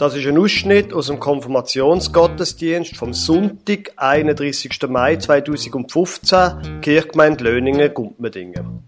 Das 0.00 0.16
ist 0.16 0.26
ein 0.26 0.38
Ausschnitt 0.38 0.94
aus 0.94 1.08
dem 1.08 1.20
Konfirmationsgottesdienst 1.20 2.96
vom 2.96 3.12
Sonntag, 3.12 3.92
31. 3.96 4.88
Mai 4.88 5.16
2015, 5.16 6.80
Kirchgemeinde 6.80 7.44
Löningen, 7.44 7.92
Gumpmedingen. 7.92 8.82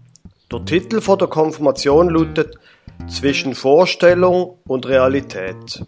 Der 0.51 0.65
Titel 0.65 0.99
der 0.99 1.27
Konfirmation 1.27 2.09
lautet 2.09 2.57
Zwischen 3.07 3.53
Vorstellung 3.53 4.57
und 4.65 4.87
Realität. 4.87 5.85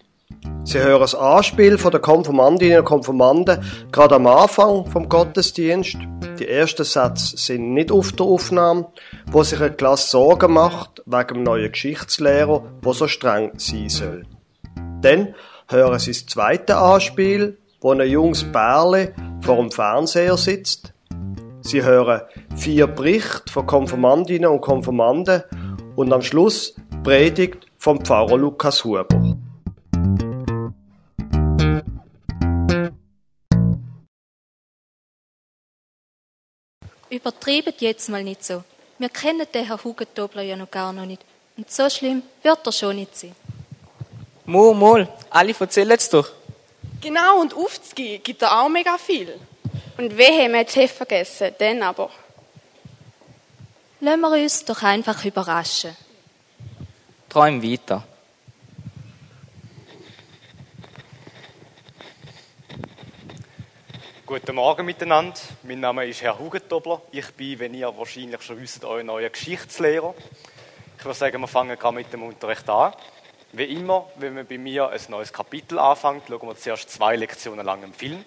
Sie 0.64 0.78
hören 0.78 1.02
das 1.02 1.16
Anspiel 1.16 1.80
von 1.80 1.90
der 1.90 2.02
Konfirmandinnen 2.02 2.82
und 2.82 2.86
Konfirmanden 2.86 3.64
gerade 3.92 4.18
am 4.18 4.28
Anfang 4.28 4.86
vom 4.92 5.10
Gottesdienst. 5.10 5.98
Die 6.38 6.48
ersten 6.48 6.84
Sätze 6.84 7.36
sind 7.36 7.74
nicht 7.74 7.92
auf 7.92 8.12
der 8.12 8.28
Aufnahme, 8.28 8.90
wo 9.32 9.42
sich 9.42 9.60
eine 9.60 9.72
Klasse 9.72 10.08
Sorgen 10.08 10.54
macht 10.54 11.02
wegen 11.08 11.34
dem 11.34 11.44
neuen 11.44 11.72
Geschichtslehrer, 11.72 12.64
wo 12.84 12.94
so 12.94 13.08
streng 13.08 13.54
sein 13.58 13.90
soll. 13.90 14.24
Dann 15.02 15.36
hören 15.68 16.00
Sie 16.00 16.12
das 16.12 16.26
zweite 16.26 16.78
Anspiel, 16.78 17.58
wo 17.82 17.92
ein 17.92 18.02
junges 18.08 18.44
Bärle 18.52 19.14
vor 19.42 19.58
dem 19.58 19.72
Fernseher 19.72 20.38
sitzt. 20.38 20.94
Sie 21.62 21.84
hören 21.84 22.22
vier 22.56 22.88
Berichte 22.88 23.52
von 23.52 23.66
Konfirmandinnen 23.66 24.50
und 24.50 24.62
Konfirmanden 24.62 25.44
und 25.96 26.14
am 26.14 26.22
Schluss 26.22 26.76
Predigt 27.04 27.68
vom 27.78 28.04
Pfarrer 28.04 28.38
Lukas 28.38 28.84
Huber. 28.84 29.08
Übertreibet 37.10 37.82
jetzt 37.82 38.10
mal 38.10 38.24
nicht 38.24 38.44
so. 38.44 38.64
Wir 38.98 39.10
kennen 39.10 39.46
den 39.54 39.66
Herrn 39.66 39.84
Hugentobler 39.84 40.42
ja 40.42 40.56
noch 40.56 40.72
gar 40.72 40.92
noch 40.92 41.06
nicht. 41.06 41.24
Und 41.58 41.70
so 41.70 41.90
schlimm 41.90 42.24
wird 42.44 42.66
er 42.66 42.72
schon 42.72 42.96
nicht 42.96 43.16
sein. 43.16 43.36
Mo, 44.48 44.76
mal, 44.76 45.08
alle 45.32 45.56
erzählen 45.60 45.98
es 45.98 46.08
doch. 46.08 46.30
Genau, 47.02 47.42
und 47.42 47.56
aufzugehen 47.56 48.22
gibt 48.22 48.44
er 48.44 48.62
auch 48.62 48.70
mega 48.70 48.96
viel. 49.00 49.40
Und 49.98 50.16
wehe, 50.16 50.48
wir 50.52 50.60
haben 50.60 50.88
vergessen, 50.88 51.56
dann 51.58 51.82
aber. 51.82 52.12
Lassen 54.02 54.22
wir 54.22 54.44
uns 54.44 54.64
doch 54.64 54.84
einfach 54.84 55.26
überraschen. 55.26 55.96
Träum 57.28 57.64
weiter. 57.64 58.04
Guten 64.28 64.56
Morgen 64.56 64.86
miteinander. 64.86 65.40
Mein 65.64 65.80
Name 65.80 66.06
ist 66.06 66.22
Herr 66.22 66.38
Hugentobler. 66.38 67.02
Ich 67.12 67.32
bin, 67.32 67.58
wenn 67.58 67.74
ihr 67.74 67.98
wahrscheinlich 67.98 68.44
schon 68.44 68.62
wisst, 68.62 68.86
euer 68.86 69.04
neuer 69.04 69.30
Geschichtslehrer. 69.30 70.14
Ich 71.00 71.06
würde 71.06 71.18
sagen, 71.18 71.42
wir 71.42 71.48
fangen 71.48 71.80
gerade 71.80 71.96
mit 71.96 72.14
dem 72.14 72.22
Unterricht 72.22 72.70
an. 72.70 72.94
Wie 73.58 73.64
immer, 73.64 74.10
wenn 74.18 74.34
man 74.34 74.46
bei 74.46 74.58
mir 74.58 74.90
ein 74.90 75.00
neues 75.08 75.32
Kapitel 75.32 75.80
anfängt, 75.80 76.24
schauen 76.28 76.46
wir 76.50 76.58
zuerst 76.58 76.90
zwei 76.90 77.16
Lektionen 77.16 77.66
lang 77.66 77.84
im 77.84 77.94
Film. 77.94 78.26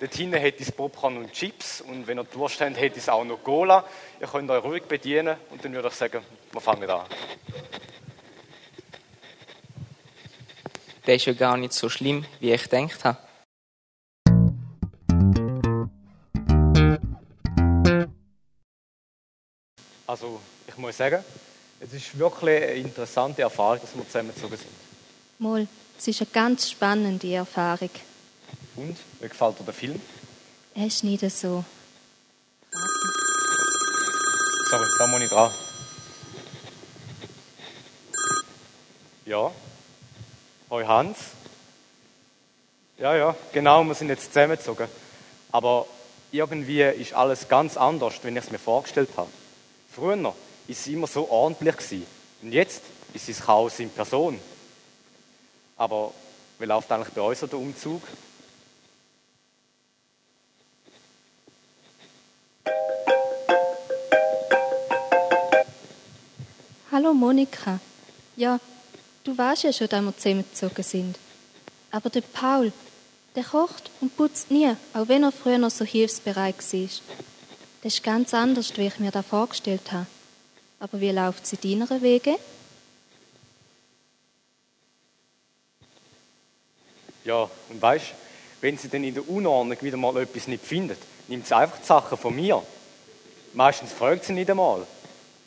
Dort 0.00 0.12
hinten 0.12 0.36
hätte 0.36 0.64
es 0.64 0.72
Popcorn 0.72 1.16
und 1.16 1.32
Chips 1.32 1.80
und 1.80 2.08
wenn 2.08 2.18
ihr 2.18 2.24
Durst 2.24 2.60
habt, 2.60 2.76
hätte 2.76 2.98
es 2.98 3.08
auch 3.08 3.22
noch 3.22 3.40
Cola. 3.44 3.84
Ihr 4.20 4.26
könnt 4.26 4.50
euch 4.50 4.64
ruhig 4.64 4.82
bedienen 4.82 5.36
und 5.50 5.64
dann 5.64 5.72
würde 5.72 5.86
ich 5.86 5.94
sagen, 5.94 6.24
wir 6.50 6.60
fangen 6.60 6.90
an. 6.90 7.06
Der 11.06 11.14
ist 11.14 11.26
ja 11.26 11.34
gar 11.34 11.56
nicht 11.56 11.72
so 11.72 11.88
schlimm, 11.88 12.26
wie 12.40 12.50
ich 12.50 12.68
gedacht 12.68 13.04
habe. 13.04 13.18
Also, 20.04 20.40
ich 20.66 20.76
muss 20.76 20.96
sagen, 20.96 21.24
es 21.80 21.92
ist 21.92 22.18
wirklich 22.18 22.62
eine 22.62 22.72
interessante 22.74 23.42
Erfahrung, 23.42 23.80
dass 23.80 23.94
wir 23.94 24.06
zusammengezogen 24.06 24.56
sind. 24.56 24.70
Mal, 25.38 25.66
es 25.98 26.08
ist 26.08 26.20
eine 26.20 26.30
ganz 26.32 26.70
spannende 26.70 27.32
Erfahrung. 27.34 27.90
Und, 28.76 28.96
wie 29.20 29.28
gefällt 29.28 29.58
dir 29.58 29.64
der 29.64 29.74
Film? 29.74 30.00
Er 30.74 30.86
ist 30.86 31.04
nicht 31.04 31.20
so. 31.30 31.64
Sorry, 34.70 34.88
da 34.98 35.06
muss 35.06 35.22
ich 35.22 35.28
dran. 35.28 35.52
Ja. 39.26 39.50
Hoi 40.70 40.84
Hans. 40.84 41.18
Ja, 42.98 43.14
ja, 43.16 43.36
genau, 43.52 43.84
wir 43.84 43.94
sind 43.94 44.08
jetzt 44.08 44.32
zusammengezogen. 44.32 44.88
Aber 45.52 45.86
irgendwie 46.32 46.82
ist 46.82 47.12
alles 47.12 47.48
ganz 47.48 47.76
anders, 47.76 48.14
wenn 48.22 48.36
ich 48.36 48.44
es 48.44 48.50
mir 48.50 48.58
vorgestellt 48.58 49.10
habe. 49.16 49.30
Früher 49.94 50.16
war 50.66 50.72
es 50.72 50.86
immer 50.86 51.06
so 51.06 51.28
ordentlich. 51.28 51.76
Gewesen. 51.76 52.06
Und 52.42 52.52
jetzt 52.52 52.82
ist 53.12 53.28
es 53.28 53.40
Chaos 53.40 53.78
in 53.80 53.90
Person. 53.90 54.38
Aber 55.76 56.12
wie 56.58 56.64
läuft 56.64 56.90
eigentlich 56.90 57.12
bei 57.12 57.20
uns 57.20 57.40
so 57.40 57.46
der 57.46 57.58
Umzug? 57.58 58.02
Hallo 66.90 67.12
Monika. 67.12 67.80
Ja, 68.36 68.60
du 69.24 69.36
weißt 69.36 69.64
ja 69.64 69.72
schon, 69.72 69.88
dass 69.88 70.00
wir 70.00 70.16
zusammengezogen 70.16 70.84
sind. 70.84 71.18
Aber 71.90 72.08
der 72.08 72.20
Paul, 72.20 72.72
der 73.34 73.42
kocht 73.42 73.90
und 74.00 74.16
putzt 74.16 74.50
nie, 74.50 74.76
auch 74.92 75.08
wenn 75.08 75.24
er 75.24 75.32
früher 75.32 75.58
noch 75.58 75.70
so 75.70 75.84
hilfsbereit 75.84 76.56
war. 76.56 76.88
Das 77.82 77.94
ist 77.94 78.02
ganz 78.02 78.32
anders, 78.32 78.76
wie 78.76 78.86
ich 78.86 78.98
mir 79.00 79.10
das 79.10 79.26
vorgestellt 79.26 79.90
habe. 79.92 80.06
Aber 80.80 81.00
wie 81.00 81.10
läuft 81.10 81.44
es 81.44 81.52
in 81.54 81.78
deiner 81.80 82.02
Wege? 82.02 82.36
Ja, 87.24 87.48
und 87.70 87.80
weißt, 87.80 88.06
wenn 88.60 88.76
sie 88.76 88.88
dann 88.88 89.02
in 89.04 89.14
der 89.14 89.28
Unordnung 89.28 89.80
wieder 89.80 89.96
mal 89.96 90.16
etwas 90.18 90.46
nicht 90.46 90.64
findet, 90.64 90.98
nimmt 91.28 91.46
sie 91.46 91.56
einfach 91.56 91.78
die 91.78 91.86
Sachen 91.86 92.18
von 92.18 92.34
mir. 92.34 92.62
Meistens 93.54 93.92
fragt 93.92 94.24
sie 94.24 94.32
nicht 94.32 94.50
einmal. 94.50 94.86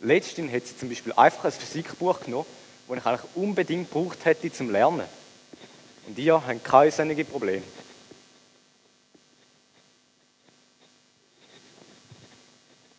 Letztens 0.01 0.51
hat 0.51 0.65
sie 0.65 0.77
zum 0.77 0.89
Beispiel 0.89 1.13
einfach 1.13 1.45
ein 1.45 1.51
Physikbuch 1.51 2.21
genommen, 2.21 2.45
das 2.87 2.97
ich 2.97 3.05
eigentlich 3.05 3.31
unbedingt 3.35 3.91
gebraucht 3.91 4.25
hätte 4.25 4.51
zum 4.51 4.71
Lernen. 4.71 5.05
Und 6.07 6.17
ihr 6.17 6.33
habt 6.33 6.63
keine 6.63 6.91
solche 6.91 7.25
Probleme. 7.25 7.63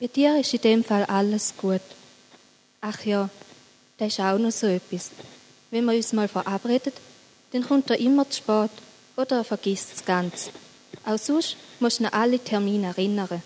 Bei 0.00 0.06
dir 0.06 0.38
ist 0.38 0.54
in 0.54 0.60
dem 0.60 0.84
Fall 0.84 1.04
alles 1.06 1.54
gut. 1.56 1.80
Ach 2.80 3.04
ja, 3.04 3.28
das 3.96 4.12
ist 4.12 4.20
auch 4.20 4.38
noch 4.38 4.52
so 4.52 4.66
etwas. 4.66 5.10
Wenn 5.70 5.84
wir 5.84 5.94
uns 5.94 6.12
mal 6.12 6.28
verabreden, 6.28 6.92
dann 7.52 7.66
kommt 7.66 7.90
er 7.90 7.98
immer 7.98 8.28
zu 8.30 8.38
spät 8.38 8.70
oder 9.16 9.38
er 9.38 9.44
vergisst 9.44 9.96
es 9.96 10.04
ganz. 10.04 10.50
Auch 11.04 11.18
sonst 11.18 11.56
musst 11.80 12.00
du 12.00 12.04
an 12.04 12.12
alle 12.12 12.38
Termine 12.38 12.88
erinnern. 12.88 13.42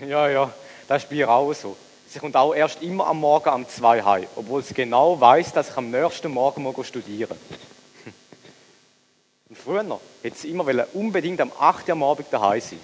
Ja, 0.00 0.28
ja, 0.28 0.52
das 0.88 1.04
ist 1.04 1.10
bei 1.10 1.16
ihr 1.16 1.28
auch 1.28 1.52
so. 1.52 1.76
Sie 2.08 2.18
kommt 2.18 2.36
auch 2.36 2.54
erst 2.54 2.82
immer 2.82 3.06
am 3.06 3.20
Morgen 3.20 3.50
um 3.50 3.68
zwei 3.68 4.02
heim, 4.02 4.26
obwohl 4.36 4.62
sie 4.62 4.74
genau 4.74 5.20
weiß, 5.20 5.52
dass 5.52 5.70
ich 5.70 5.76
am 5.76 5.90
nächsten 5.90 6.32
Morgen 6.32 6.62
mal 6.62 6.74
studieren 6.84 7.36
Und 9.48 9.56
früher 9.56 10.00
hätte 10.22 10.36
sie 10.36 10.50
immer 10.50 10.66
unbedingt 10.92 11.40
am 11.40 11.52
8. 11.58 11.88
Uhr 11.88 11.92
am 11.92 12.02
Abend 12.02 12.26
daheim 12.30 12.60
sein. 12.60 12.80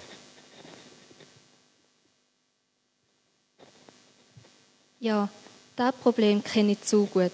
Ja, 4.99 5.29
das 5.75 5.95
Problem 5.95 6.43
kenne 6.43 6.73
ich 6.73 6.81
zu 6.81 7.05
gut. 7.05 7.31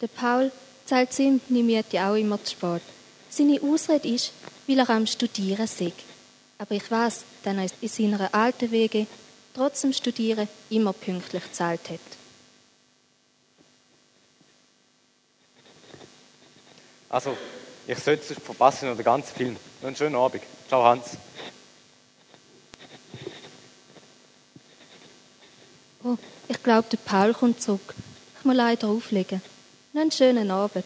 Der 0.00 0.08
Paul 0.08 0.52
zahlt 0.84 1.12
seine 1.12 1.40
Miete 1.48 2.02
auch 2.04 2.14
immer 2.14 2.42
zu 2.44 2.52
spät. 2.52 2.82
Seine 3.30 3.60
Ausrede 3.62 4.08
ist, 4.08 4.32
weil 4.66 4.80
er 4.80 4.90
am 4.90 5.06
Studieren 5.06 5.64
ist. 5.64 5.82
Aber 6.58 6.74
ich 6.74 6.90
weiß, 6.90 7.24
dass 7.42 7.56
er 7.56 7.70
in 7.80 7.88
seiner 7.88 8.34
alten 8.34 8.70
Wege 8.70 9.06
trotzdem 9.54 9.92
Studieren 9.94 10.48
immer 10.68 10.92
pünktlich 10.92 11.42
gezahlt 11.42 11.88
hat. 11.88 12.00
Also, 17.08 17.36
ich 17.86 17.98
sollte 17.98 18.34
es 18.34 18.38
verpassen 18.38 18.88
noch 18.88 18.96
den 18.96 19.04
ganzen 19.04 19.34
Film. 19.34 19.56
Einen 19.82 19.96
schönen 19.96 20.16
Abend. 20.16 20.42
Ciao, 20.68 20.84
Hans. 20.84 21.16
Oh, 26.04 26.16
ich 26.48 26.58
glaube, 26.70 26.88
der 26.88 26.98
Paul 26.98 27.34
kommt 27.34 27.60
zurück. 27.60 27.94
Ich 28.38 28.44
muss 28.44 28.54
leider 28.54 28.86
auflegen. 28.86 29.42
Noch 29.92 30.02
einen 30.02 30.12
schönen 30.12 30.48
Abend. 30.52 30.84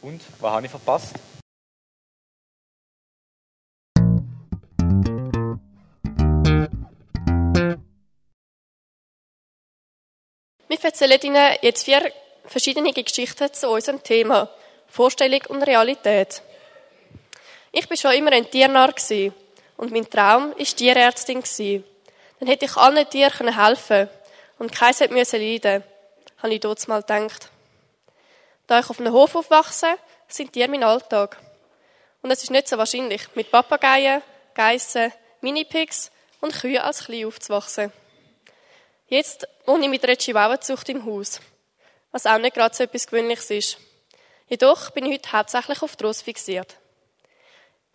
Und, 0.00 0.22
was 0.40 0.50
habe 0.50 0.64
ich 0.64 0.70
verpasst? 0.70 1.16
Wir 10.68 10.78
erzählen 10.82 11.20
Ihnen 11.22 11.56
jetzt 11.60 11.84
vier 11.84 12.10
verschiedene 12.46 12.94
Geschichten 12.94 13.52
zu 13.52 13.68
unserem 13.68 14.02
Thema 14.02 14.48
Vorstellung 14.86 15.42
und 15.48 15.62
Realität. 15.62 16.40
Ich 17.70 17.86
bin 17.86 17.98
schon 17.98 18.12
immer 18.12 18.32
ein 18.32 18.50
Tiernarr 18.50 18.94
und 19.76 19.92
mein 19.92 20.08
Traum 20.08 20.54
ist 20.56 20.78
Tierärztin 20.78 21.42
Dann 22.38 22.48
hätte 22.48 22.66
ich 22.66 22.76
allen 22.76 23.08
Tieren 23.08 23.56
helfen 23.56 24.06
können 24.06 24.10
und 24.58 24.72
keins 24.72 25.00
hätte 25.00 25.14
müssen 25.14 25.40
leiden, 25.40 25.82
habe 26.38 26.54
ich 26.54 26.60
dort 26.60 26.86
mal 26.88 27.02
gedacht. 27.02 27.50
Da 28.66 28.80
ich 28.80 28.90
auf 28.90 29.00
einem 29.00 29.12
Hof 29.12 29.34
aufwachse, 29.34 29.96
sind 30.28 30.52
Tiere 30.52 30.68
mein 30.68 30.84
Alltag. 30.84 31.38
Und 32.22 32.30
es 32.30 32.42
ist 32.42 32.50
nicht 32.50 32.68
so 32.68 32.76
wahrscheinlich, 32.78 33.22
mit 33.34 33.50
Papageien, 33.50 34.22
Geissen, 34.54 35.12
Minipigs 35.40 36.10
und 36.40 36.52
Kühen 36.52 36.78
als 36.78 37.04
Klein 37.04 37.26
aufzuwachsen. 37.26 37.92
Jetzt 39.06 39.48
wohne 39.64 39.84
ich 39.84 39.90
mit 39.90 40.04
einer 40.04 40.16
Chihuahua-Zucht 40.16 40.88
im 40.90 41.06
Haus, 41.06 41.40
was 42.12 42.26
auch 42.26 42.38
nicht 42.38 42.54
gerade 42.54 42.74
so 42.74 42.84
etwas 42.84 43.06
Gewöhnliches 43.06 43.50
ist. 43.50 43.78
Jedoch 44.48 44.90
bin 44.90 45.06
ich 45.06 45.14
heute 45.14 45.32
hauptsächlich 45.32 45.82
auf 45.82 45.96
Trost 45.96 46.22
fixiert. 46.22 46.76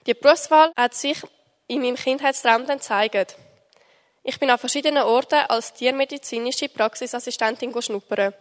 Die 0.06 0.14
Berufswahl 0.14 0.72
hat 0.76 0.96
sich 0.96 1.22
in 1.68 1.82
meinem 1.82 1.96
Kindheitstraum 1.96 2.66
dann 2.66 2.80
gezeigt. 2.80 3.36
Ich 4.26 4.40
bin 4.40 4.50
an 4.50 4.58
verschiedenen 4.58 5.04
Orten 5.04 5.42
als 5.50 5.74
tiermedizinische 5.74 6.70
Praxisassistentin 6.70 7.74
schnuppern. 7.82 8.34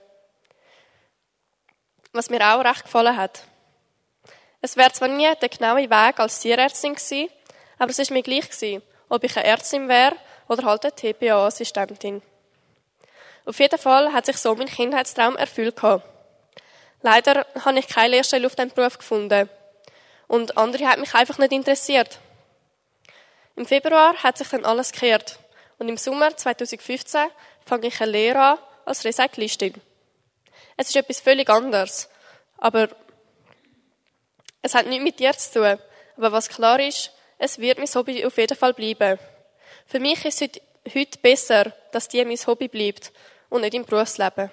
Was 2.12 2.30
mir 2.30 2.40
auch 2.40 2.64
recht 2.64 2.84
gefallen 2.84 3.16
hat. 3.16 3.42
Es 4.60 4.76
wäre 4.76 4.92
zwar 4.92 5.08
nie 5.08 5.28
der 5.40 5.48
genaue 5.48 5.90
Weg 5.90 6.20
als 6.20 6.38
Tierärztin 6.38 6.94
gewesen, 6.94 7.28
aber 7.78 7.90
es 7.90 7.98
ist 7.98 8.12
mir 8.12 8.22
gleich 8.22 8.48
gewesen, 8.48 8.80
ob 9.08 9.24
ich 9.24 9.36
eine 9.36 9.44
Ärztin 9.44 9.88
wäre 9.88 10.14
oder 10.46 10.64
halt 10.64 10.84
eine 10.84 10.94
TPA-Assistentin. 10.94 12.22
Auf 13.44 13.58
jeden 13.58 13.78
Fall 13.78 14.12
hat 14.12 14.26
sich 14.26 14.36
so 14.36 14.54
mein 14.54 14.68
Kindheitstraum 14.68 15.36
erfüllt 15.36 15.74
gehabt. 15.74 16.06
Leider 17.00 17.44
habe 17.64 17.80
ich 17.80 17.88
keine 17.88 18.10
Lehrstelle 18.10 18.46
auf 18.46 18.54
diesem 18.54 18.70
Beruf 18.70 18.98
gefunden. 18.98 19.50
Und 20.28 20.56
andere 20.56 20.86
hat 20.86 21.00
mich 21.00 21.12
einfach 21.16 21.38
nicht 21.38 21.50
interessiert. 21.50 22.20
Im 23.56 23.66
Februar 23.66 24.14
hat 24.22 24.38
sich 24.38 24.48
dann 24.48 24.64
alles 24.64 24.92
gekehrt. 24.92 25.40
Und 25.82 25.88
im 25.88 25.96
Sommer 25.96 26.36
2015 26.36 27.22
fange 27.66 27.88
ich 27.88 28.00
eine 28.00 28.12
Lehre 28.12 28.38
an 28.38 28.58
als 28.84 29.04
Recyclistin. 29.04 29.74
Es 30.76 30.90
ist 30.90 30.94
etwas 30.94 31.18
völlig 31.18 31.50
anderes. 31.50 32.08
Aber 32.56 32.88
es 34.62 34.76
hat 34.76 34.86
nichts 34.86 35.02
mit 35.02 35.18
dir 35.18 35.32
zu 35.32 35.54
tun. 35.54 35.78
Aber 36.16 36.30
was 36.30 36.48
klar 36.48 36.78
ist, 36.78 37.10
es 37.36 37.58
wird 37.58 37.78
mein 37.78 37.88
Hobby 37.88 38.24
auf 38.24 38.38
jeden 38.38 38.56
Fall 38.56 38.74
bleiben. 38.74 39.18
Für 39.84 39.98
mich 39.98 40.24
ist 40.24 40.40
es 40.40 40.50
heute 40.94 41.18
besser, 41.18 41.72
dass 41.90 42.06
dir 42.06 42.26
mein 42.26 42.36
Hobby 42.46 42.68
bleibt 42.68 43.10
und 43.48 43.62
nicht 43.62 43.74
im 43.74 43.84
Berufsleben. 43.84 44.50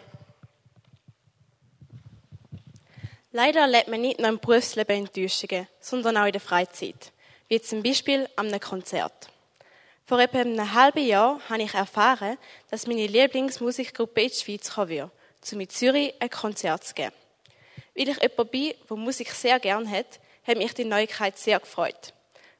Leider 3.33 3.59
erlebt 3.59 3.87
man 3.87 4.01
nicht 4.01 4.17
nur 4.17 4.29
im 4.29 4.39
Berufsleben 4.39 5.05
Enttäuschungen, 5.05 5.67
sondern 5.79 6.17
auch 6.17 6.25
in 6.25 6.31
der 6.31 6.41
Freizeit, 6.41 7.11
wie 7.49 7.61
zum 7.61 7.83
Beispiel 7.83 8.27
an 8.35 8.47
einem 8.47 8.59
Konzert. 8.59 9.29
Vor 10.09 10.19
etwa 10.19 10.39
einem 10.39 10.73
halben 10.73 11.05
Jahr 11.05 11.39
habe 11.49 11.61
ich 11.61 11.75
erfahren, 11.75 12.39
dass 12.71 12.87
meine 12.87 13.05
Lieblingsmusikgruppe 13.05 14.23
in 14.23 14.29
die 14.29 14.33
Schweiz 14.33 14.73
kommen 14.73 14.89
wird, 14.89 15.11
um 15.51 15.59
in 15.59 15.69
Zürich 15.69 16.15
ein 16.19 16.31
Konzert 16.31 16.83
zu 16.83 16.95
geben. 16.95 17.13
Weil 17.95 18.09
ich 18.09 18.19
jemand 18.19 18.49
bin, 18.49 18.73
der 18.89 18.97
Musik 18.97 19.29
sehr 19.29 19.59
gern 19.59 19.87
hat, 19.87 20.19
hat 20.47 20.57
mich 20.57 20.73
die 20.73 20.85
Neuigkeit 20.85 21.37
sehr 21.37 21.59
gefreut. 21.59 22.15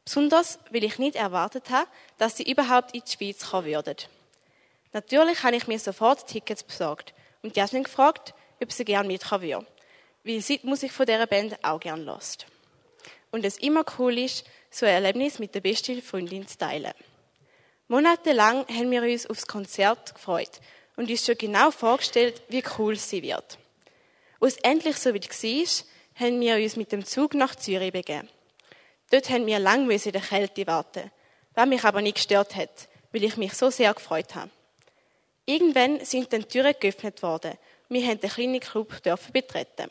Besonders, 0.05 0.59
weil 0.69 0.83
ich 0.83 0.99
nicht 0.99 1.15
erwartet 1.15 1.71
habe, 1.71 1.87
dass 2.19 2.37
sie 2.37 2.43
überhaupt 2.43 2.93
in 2.93 3.01
die 3.03 3.11
Schweiz 3.11 3.49
kommen 3.49 3.65
würden. 3.65 3.97
Natürlich 4.93 5.41
habe 5.41 5.55
ich 5.55 5.65
mir 5.65 5.79
sofort 5.79 6.27
Tickets 6.27 6.61
besorgt 6.61 7.15
und 7.41 7.57
Jasmin 7.57 7.85
gefragt, 7.85 8.35
ob 8.61 8.71
sie 8.71 8.85
gerne 8.85 9.07
mitkommen 9.07 9.41
würde 9.41 9.65
weil 10.23 10.41
sie 10.41 10.59
die 10.59 10.67
Musik 10.67 10.91
von 10.91 11.07
dieser 11.07 11.25
Band 11.25 11.57
auch 11.63 11.79
gerne 11.79 12.03
lässt. 12.03 12.45
Und 13.31 13.43
es 13.43 13.57
immer 13.57 13.83
cool 13.97 14.19
ist, 14.19 14.45
so 14.69 14.85
ein 14.85 14.91
Erlebnis 14.91 15.39
mit 15.39 15.55
der 15.55 15.61
besten 15.61 15.99
Freundin 16.03 16.47
zu 16.47 16.59
teilen. 16.59 16.93
Monatelang 17.91 18.67
haben 18.67 18.91
wir 18.91 19.01
uns 19.01 19.25
aufs 19.25 19.47
Konzert 19.47 20.13
gefreut 20.13 20.61
und 20.95 21.09
uns 21.09 21.25
schon 21.25 21.35
genau 21.35 21.71
vorgestellt, 21.71 22.39
wie 22.47 22.63
cool 22.77 22.95
sie 22.95 23.23
wird. 23.23 23.57
Als 24.39 24.57
es 24.57 24.59
endlich 24.61 24.97
so 24.97 25.11
weit 25.11 25.27
war, 25.27 25.85
haben 26.23 26.39
wir 26.39 26.55
uns 26.57 26.75
mit 26.75 26.91
dem 26.91 27.03
Zug 27.03 27.33
nach 27.33 27.55
Zürich 27.55 27.91
begeben. 27.91 28.29
Dort 29.09 29.31
haben 29.31 29.47
wir 29.47 29.57
lange 29.57 29.91
in 29.91 30.11
der 30.11 30.21
Kälte 30.21 30.67
warten, 30.67 31.09
was 31.55 31.67
mich 31.67 31.83
aber 31.83 32.03
nicht 32.03 32.17
gestört 32.17 32.55
hat, 32.55 32.87
weil 33.11 33.23
ich 33.23 33.37
mich 33.37 33.55
so 33.55 33.71
sehr 33.71 33.91
gefreut 33.91 34.35
habe. 34.35 34.51
Irgendwann 35.45 36.05
sind 36.05 36.31
dann 36.31 36.41
die 36.41 36.47
Türen 36.47 36.75
geöffnet 36.79 37.23
worden. 37.23 37.57
Wir 37.89 38.05
haben 38.05 38.19
den 38.19 38.29
kleinen 38.29 38.59
Club 38.59 39.01
betreten. 39.33 39.89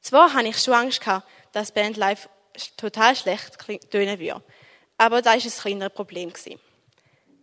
Zwar 0.00 0.32
hatte 0.32 0.48
ich 0.48 0.58
schon 0.58 0.72
Angst 0.72 1.02
gehabt, 1.02 1.28
dass 1.52 1.70
Band 1.70 1.98
live 1.98 2.30
total 2.78 3.14
schlecht 3.14 3.58
tönen 3.90 4.18
würde. 4.18 4.42
Aber 4.96 5.20
da 5.20 5.32
war 5.32 5.36
ein 5.36 5.50
kleineres 5.50 5.92
Problem. 5.92 6.32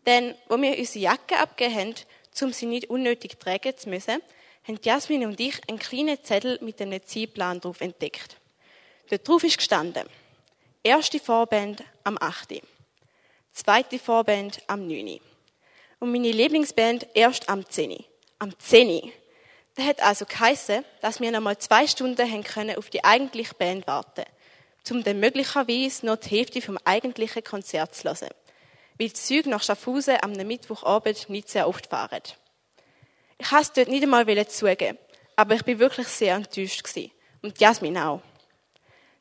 Denn, 0.05 0.35
wo 0.47 0.61
wir 0.61 0.77
unsere 0.77 1.03
Jacke 1.03 1.37
abgegeben 1.37 1.75
haben, 1.75 1.95
um 2.41 2.53
sie 2.53 2.65
nicht 2.65 2.89
unnötig 2.89 3.39
tragen 3.39 3.75
zu 3.77 3.89
müssen, 3.89 4.21
haben 4.67 4.79
Jasmin 4.83 5.25
und 5.25 5.39
ich 5.39 5.61
einen 5.69 5.79
kleinen 5.79 6.23
Zettel 6.23 6.59
mit 6.61 6.81
einem 6.81 7.03
Zielplan 7.03 7.61
drauf 7.61 7.81
entdeckt. 7.81 8.37
Dort 9.09 9.27
drauf 9.27 9.43
ist 9.43 9.57
gestanden. 9.57 10.07
Erste 10.83 11.19
Vorband 11.19 11.83
am 12.03 12.17
8. 12.19 12.61
Zweite 13.53 13.99
Vorband 13.99 14.61
am 14.67 14.87
9. 14.87 15.19
Und 15.99 16.11
meine 16.11 16.31
Lieblingsband 16.31 17.07
erst 17.13 17.47
am 17.49 17.67
10. 17.67 18.03
Am 18.39 18.57
10. 18.59 19.11
Das 19.75 19.85
hat 19.85 20.01
also 20.01 20.25
geheissen, 20.25 20.83
dass 21.01 21.19
wir 21.19 21.31
noch 21.31 21.41
mal 21.41 21.57
zwei 21.57 21.85
Stunden 21.87 22.31
haben 22.31 22.43
können 22.43 22.77
auf 22.77 22.89
die 22.89 23.03
eigentliche 23.03 23.53
Band 23.55 23.87
warten, 23.87 24.25
um 24.89 25.03
dann 25.03 25.19
möglicherweise 25.19 26.05
noch 26.05 26.17
die 26.17 26.29
Hälfte 26.29 26.61
vom 26.61 26.77
eigentlichen 26.85 27.43
Konzert 27.43 27.95
zu 27.95 28.03
hören. 28.03 28.29
Weil 28.97 29.09
die 29.09 29.13
Züge 29.13 29.49
nach 29.49 29.63
Schaffhausen 29.63 30.17
am 30.21 30.31
Mittwochabend 30.31 31.29
nicht 31.29 31.49
sehr 31.49 31.67
oft 31.67 31.87
fahren. 31.87 32.21
Ich 33.37 33.51
es 33.51 33.73
dort 33.73 33.89
nicht 33.89 34.03
einmal 34.03 34.47
zugeben, 34.47 34.97
aber 35.35 35.55
ich 35.55 35.63
bin 35.63 35.79
wirklich 35.79 36.07
sehr 36.07 36.35
enttäuscht 36.35 36.83
gewesen. 36.83 37.11
Und 37.41 37.59
Jasmin 37.59 37.97
auch. 37.97 38.21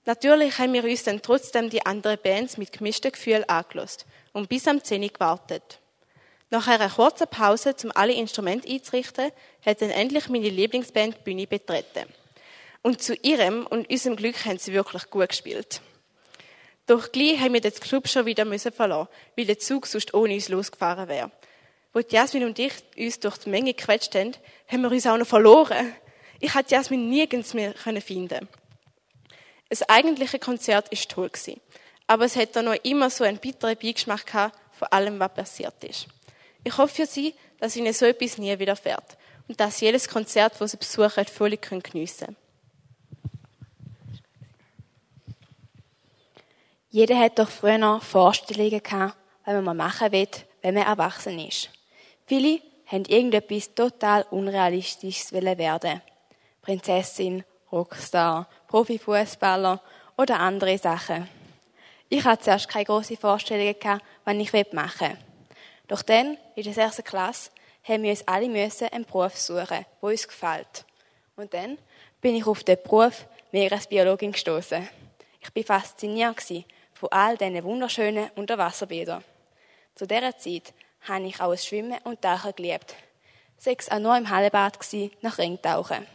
Natürlich 0.07 0.59
haben 0.59 0.75
wir 0.75 0.85
uns 0.85 1.03
dann 1.03 1.23
trotzdem 1.23 1.71
die 1.71 1.85
anderen 1.85 2.19
Bands 2.23 2.59
mit 2.59 2.73
gemischten 2.73 3.11
Gefühlen 3.11 3.49
angelost 3.49 4.07
und 4.33 4.49
bis 4.49 4.69
am 4.69 4.83
10 4.83 5.13
gewartet. 5.13 5.81
Nach 6.51 6.69
einer 6.69 6.91
kurzen 6.91 7.27
Pause, 7.27 7.75
um 7.83 7.91
alle 7.95 8.13
Instrumente 8.13 8.69
einzurichten, 8.69 9.33
hat 9.65 9.81
dann 9.81 9.91
endlich 9.91 10.29
meine 10.29 10.51
Lieblingsband 10.51 11.17
die 11.17 11.23
Bühne 11.23 11.47
betreten. 11.47 12.05
Und 12.83 13.03
zu 13.03 13.15
ihrem 13.15 13.67
und 13.67 13.91
unserem 13.91 14.17
Glück 14.17 14.45
haben 14.45 14.59
sie 14.59 14.75
wirklich 14.75 15.09
gut 15.11 15.31
gespielt. 15.31 15.81
Doch 16.87 17.13
gleich 17.13 17.41
haben 17.41 17.55
wir 17.55 17.61
den 17.61 17.73
Club 17.73 18.09
schon 18.09 18.27
wieder 18.27 18.45
müssen 18.45 18.73
verlassen, 18.73 19.09
weil 19.37 19.47
der 19.47 19.59
Zug 19.59 19.87
sonst 19.87 20.13
ohne 20.13 20.35
uns 20.35 20.49
losgefahren 20.49 21.09
wäre. 21.09 21.31
Wo 21.93 22.01
Jasmin 22.01 22.45
und 22.45 22.59
ich 22.59 22.73
uns 22.97 23.21
durch 23.21 23.39
die 23.39 23.51
Menge 23.51 23.73
gequetscht 23.73 24.15
haben, 24.15 24.33
haben 24.69 24.83
wir 24.83 24.91
uns 24.91 25.07
auch 25.07 25.17
noch 25.17 25.27
verloren. 25.27 25.95
Ich 26.41 26.53
konnte 26.53 26.75
Jasmin 26.75 27.09
nirgends 27.09 27.55
mehr 27.55 27.75
finden. 27.75 28.49
Das 29.69 29.89
eigentliche 29.89 30.39
Konzert 30.39 30.91
war 30.91 31.09
toll. 31.09 31.31
Aber 32.07 32.27
es 32.27 32.37
hat 32.37 32.55
da 32.55 32.63
noch 32.63 32.75
immer 32.83 33.09
so 33.09 33.25
einen 33.25 33.39
bitteren 33.39 33.77
Beigeschmack 33.77 34.27
gehabt, 34.27 34.59
von 34.73 34.89
allem, 34.89 35.19
was 35.19 35.33
passiert 35.33 35.83
ist. 35.85 36.07
Ich 36.65 36.77
hoffe 36.77 36.95
für 36.95 37.07
Sie, 37.07 37.35
dass 37.61 37.77
Ihnen 37.77 37.93
so 37.93 38.05
etwas 38.05 38.39
nie 38.39 38.59
widerfährt 38.59 39.17
und 39.49 39.59
dass 39.59 39.79
Sie 39.79 39.87
jedes 39.87 40.09
Konzert, 40.09 40.55
das 40.59 40.73
Sie 40.73 40.77
besuchen, 40.77 41.25
völlig 41.27 41.63
geniessen 41.63 42.27
können. 42.27 42.37
Jeder 46.95 47.19
hat 47.19 47.41
doch 47.41 47.49
früher 47.49 48.01
Vorstellungen 48.01 48.81
gehabt, 48.81 49.17
was 49.45 49.65
man 49.65 49.77
machen 49.77 50.13
will, 50.13 50.29
wenn 50.63 50.75
man 50.75 50.87
erwachsen 50.87 51.41
ist. 51.41 51.69
Viele 52.25 52.61
haben 52.87 53.05
irgendetwas 53.07 53.75
total 53.75 54.23
Unrealistisches 54.31 55.33
werden. 55.33 56.03
Prinzessin, 56.63 57.43
Rockstar, 57.73 58.49
Profifußballer 58.69 59.83
oder 60.17 60.39
andere 60.39 60.79
Sachen. 60.79 61.27
Ich 62.09 62.23
hatte 62.23 62.45
zuerst 62.45 62.69
keine 62.69 62.85
grossen 62.85 63.17
Vorstellungen 63.17 63.75
gehabt, 63.77 64.05
was 64.25 64.37
ich 64.37 64.73
machen 64.73 65.09
will. 65.09 65.19
Doch 65.89 66.03
dann, 66.03 66.39
in 66.55 66.63
der 66.63 66.75
sechsten 66.75 67.03
Klasse, 67.03 67.51
haben 67.83 68.05
wir 68.05 68.11
uns 68.11 68.29
alle 68.29 68.49
müssen 68.49 68.87
einen 68.93 69.05
Beruf 69.05 69.37
suchen, 69.37 69.67
der 69.69 69.87
uns 70.01 70.29
gefällt. 70.29 70.85
Und 71.35 71.53
dann 71.55 71.77
bin 72.21 72.37
ich 72.37 72.47
auf 72.47 72.63
den 72.63 72.79
Beruf 72.81 73.27
Meeresbiologin 73.51 74.31
gestoßen. 74.31 74.89
Ich 75.41 75.69
war 75.69 75.81
fasziniert 75.81 76.37
von 76.95 77.11
all 77.13 77.37
diesen 77.37 77.63
wunderschönen 77.65 78.31
Unterwasserbildern. 78.37 79.23
Zu 79.95 80.07
dieser 80.07 80.37
Zeit 80.37 80.73
habe 81.03 81.27
ich 81.27 81.41
auch 81.41 81.51
das 81.51 81.67
Schwimmen 81.67 81.99
und 82.05 82.23
Tauchen 82.23 82.55
geliebt. 82.55 82.95
Sechs 83.59 83.89
auch 83.91 83.99
nur 83.99 84.17
im 84.17 84.29
Hallebad 84.29 84.79
nach 85.21 85.39
Ringtauchen. 85.39 86.07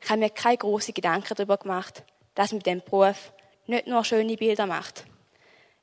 Ich 0.00 0.10
habe 0.10 0.20
mir 0.20 0.30
keine 0.30 0.58
großen 0.58 0.94
Gedanken 0.94 1.34
darüber 1.34 1.56
gemacht, 1.56 2.02
dass 2.34 2.52
mit 2.52 2.66
dem 2.66 2.82
Beruf 2.82 3.32
nicht 3.66 3.86
nur 3.86 4.04
schöne 4.04 4.36
Bilder 4.36 4.66
macht. 4.66 5.04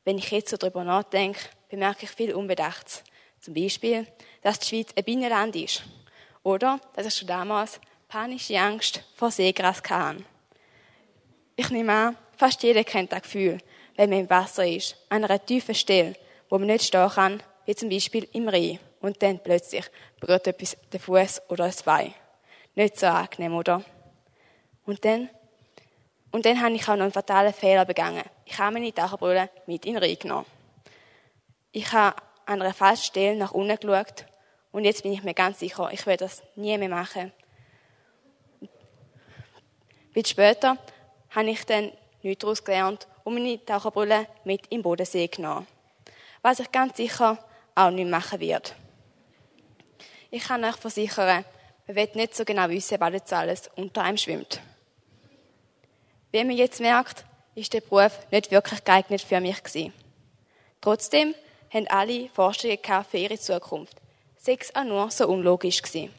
Wenn 0.03 0.17
ich 0.17 0.31
jetzt 0.31 0.49
so 0.49 0.57
darüber 0.57 0.83
nachdenke, 0.83 1.39
bemerke 1.69 2.05
ich 2.05 2.11
viel 2.11 2.33
Unbedachts. 2.33 3.03
Zum 3.39 3.53
Beispiel, 3.53 4.05
dass 4.41 4.59
die 4.59 4.67
Schweiz 4.67 4.89
ein 4.95 5.03
Binnenland 5.03 5.55
ist. 5.55 5.83
Oder, 6.43 6.79
dass 6.93 7.07
ich 7.07 7.15
schon 7.15 7.27
damals 7.27 7.79
panische 8.07 8.59
Angst 8.59 9.03
vor 9.15 9.31
Seegras 9.31 9.81
hatte. 9.89 10.23
Ich 11.55 11.69
nehme 11.69 11.93
an, 11.93 12.17
fast 12.35 12.61
jeder 12.63 12.83
kennt 12.83 13.11
das 13.11 13.23
Gefühl, 13.23 13.59
wenn 13.95 14.09
man 14.09 14.19
im 14.19 14.29
Wasser 14.29 14.67
ist, 14.67 14.95
an 15.09 15.23
einer 15.23 15.43
tiefen 15.43 15.75
Stelle, 15.75 16.15
wo 16.49 16.57
man 16.57 16.67
nicht 16.67 16.85
stehen 16.85 17.09
kann, 17.09 17.43
wie 17.65 17.75
zum 17.75 17.89
Beispiel 17.89 18.27
im 18.33 18.47
Rhein. 18.47 18.79
Und 19.01 19.21
dann 19.23 19.39
plötzlich 19.39 19.85
berührt 20.19 20.47
etwas 20.47 20.77
den 20.93 20.99
Fuß 20.99 21.41
oder 21.49 21.65
das 21.65 21.83
Bein. 21.83 22.13
Nicht 22.75 22.99
so 22.99 23.07
angenehm, 23.07 23.55
oder? 23.55 23.83
Und 24.85 25.03
dann, 25.05 25.29
und 26.31 26.45
dann 26.45 26.61
habe 26.61 26.75
ich 26.75 26.83
auch 26.83 26.95
noch 26.95 27.03
einen 27.03 27.11
fatalen 27.11 27.53
Fehler 27.53 27.85
begangen. 27.85 28.23
Ich 28.45 28.57
habe 28.57 28.73
meine 28.73 28.93
Taucherbrille 28.93 29.49
mit 29.65 29.85
in 29.85 29.93
den 29.93 30.03
Rhein 30.03 30.17
genommen. 30.19 30.45
Ich 31.71 31.91
habe 31.91 32.15
an 32.45 32.61
einer 32.61 32.73
falschen 32.73 33.05
Stelle 33.05 33.35
nach 33.35 33.51
unten 33.51 33.77
geschaut 33.77 34.25
und 34.71 34.85
jetzt 34.85 35.03
bin 35.03 35.13
ich 35.13 35.23
mir 35.23 35.33
ganz 35.33 35.59
sicher, 35.59 35.89
ich 35.91 36.05
werde 36.05 36.25
das 36.25 36.43
nie 36.55 36.77
mehr 36.77 36.89
machen. 36.89 37.31
Ein 40.13 40.25
später 40.25 40.77
habe 41.29 41.49
ich 41.49 41.65
dann 41.65 41.91
nichts 42.21 42.41
daraus 42.41 42.63
gelernt 42.63 43.07
und 43.23 43.33
meine 43.33 43.63
Taucherbrille 43.63 44.27
mit 44.43 44.67
im 44.71 44.81
Bodensee 44.81 45.27
genommen. 45.27 45.67
Was 46.41 46.59
ich 46.59 46.71
ganz 46.71 46.97
sicher 46.97 47.37
auch 47.75 47.91
nicht 47.91 48.09
machen 48.09 48.39
werde. 48.39 48.71
Ich 50.29 50.43
kann 50.43 50.63
euch 50.63 50.75
versichern, 50.75 51.45
man 51.87 51.95
wird 51.95 52.15
nicht 52.15 52.35
so 52.35 52.45
genau 52.45 52.69
wissen, 52.69 52.99
was 52.99 53.13
jetzt 53.13 53.33
alles 53.33 53.69
unter 53.75 54.03
einem 54.03 54.17
schwimmt. 54.17 54.61
Wie 56.31 56.43
man 56.43 56.55
jetzt 56.55 56.79
merkt, 56.79 57.25
ist 57.55 57.73
der 57.73 57.81
Beruf 57.81 58.17
nicht 58.31 58.51
wirklich 58.51 58.83
geeignet 58.83 59.21
für 59.21 59.41
mich 59.41 59.61
gewesen. 59.61 59.93
Trotzdem 60.79 61.35
haben 61.69 61.87
alle 61.89 62.29
Vorstellungen 62.29 63.05
für 63.09 63.17
ihre 63.17 63.37
Zukunft. 63.37 63.97
Sechs 64.37 64.73
auch 64.73 64.83
nur 64.83 65.11
so 65.11 65.27
unlogisch 65.27 65.81
gewesen. 65.81 66.13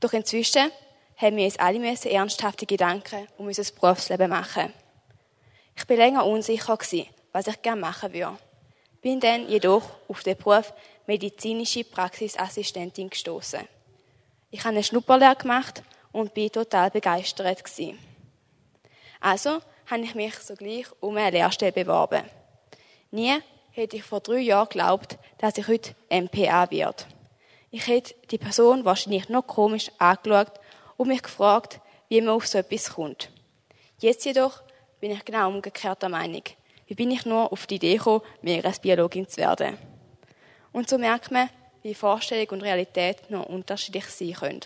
Doch 0.00 0.12
inzwischen 0.12 0.70
haben 1.16 1.36
wir 1.36 1.44
uns 1.44 1.58
alle 1.58 2.10
ernsthafte 2.10 2.66
Gedanken 2.66 3.26
um 3.38 3.46
unser 3.46 3.70
Berufsleben 3.72 4.30
machen. 4.30 4.72
Ich 5.76 5.86
bin 5.86 5.98
länger 5.98 6.24
unsicher 6.24 6.78
was 7.32 7.46
ich 7.46 7.62
gerne 7.62 7.80
machen 7.80 8.12
würde. 8.12 8.38
Bin 9.02 9.20
dann 9.20 9.48
jedoch 9.48 9.82
auf 10.08 10.22
den 10.22 10.36
Beruf 10.36 10.72
medizinische 11.06 11.84
Praxisassistentin 11.84 13.10
gestoßen. 13.10 13.60
Ich 14.50 14.60
habe 14.60 14.70
eine 14.70 14.82
Schnupperlehre 14.82 15.36
gemacht 15.36 15.82
und 16.12 16.34
bin 16.34 16.50
total 16.50 16.90
begeistert. 16.90 17.62
Also 19.20 19.60
habe 19.86 20.02
ich 20.02 20.14
mich 20.14 20.34
sogleich 20.38 20.86
um 21.00 21.16
eine 21.16 21.30
Lehrstelle 21.30 21.72
beworben. 21.72 22.24
Nie 23.10 23.38
hätte 23.70 23.96
ich 23.96 24.02
vor 24.02 24.20
drei 24.20 24.38
Jahren 24.38 24.68
geglaubt, 24.68 25.18
dass 25.38 25.58
ich 25.58 25.68
heute 25.68 25.94
MPA 26.10 26.70
werde. 26.70 27.04
Ich 27.70 27.86
hätte 27.86 28.14
die 28.30 28.38
Person 28.38 28.84
wahrscheinlich 28.84 29.28
noch 29.28 29.46
komisch 29.46 29.90
angeschaut 29.98 30.52
und 30.96 31.08
mich 31.08 31.22
gefragt, 31.22 31.80
wie 32.08 32.20
man 32.20 32.34
auf 32.34 32.46
so 32.46 32.58
etwas 32.58 32.94
kommt. 32.94 33.30
Jetzt 33.98 34.24
jedoch 34.24 34.62
bin 35.06 35.16
ich 35.16 35.24
genau 35.24 35.48
umgekehrter 35.48 36.08
Meinung. 36.08 36.42
Wie 36.88 36.94
bin 36.94 37.12
ich 37.12 37.24
nur 37.24 37.52
auf 37.52 37.68
die 37.68 37.76
Idee 37.76 37.96
gekommen, 37.96 38.22
Meeresbiologin 38.42 39.28
zu 39.28 39.36
werden? 39.36 39.78
Und 40.72 40.88
so 40.88 40.98
merkt 40.98 41.30
man, 41.30 41.48
wie 41.84 41.94
Vorstellung 41.94 42.48
und 42.48 42.62
Realität 42.62 43.30
noch 43.30 43.46
unterschiedlich 43.46 44.06
sein 44.06 44.32
können. 44.32 44.60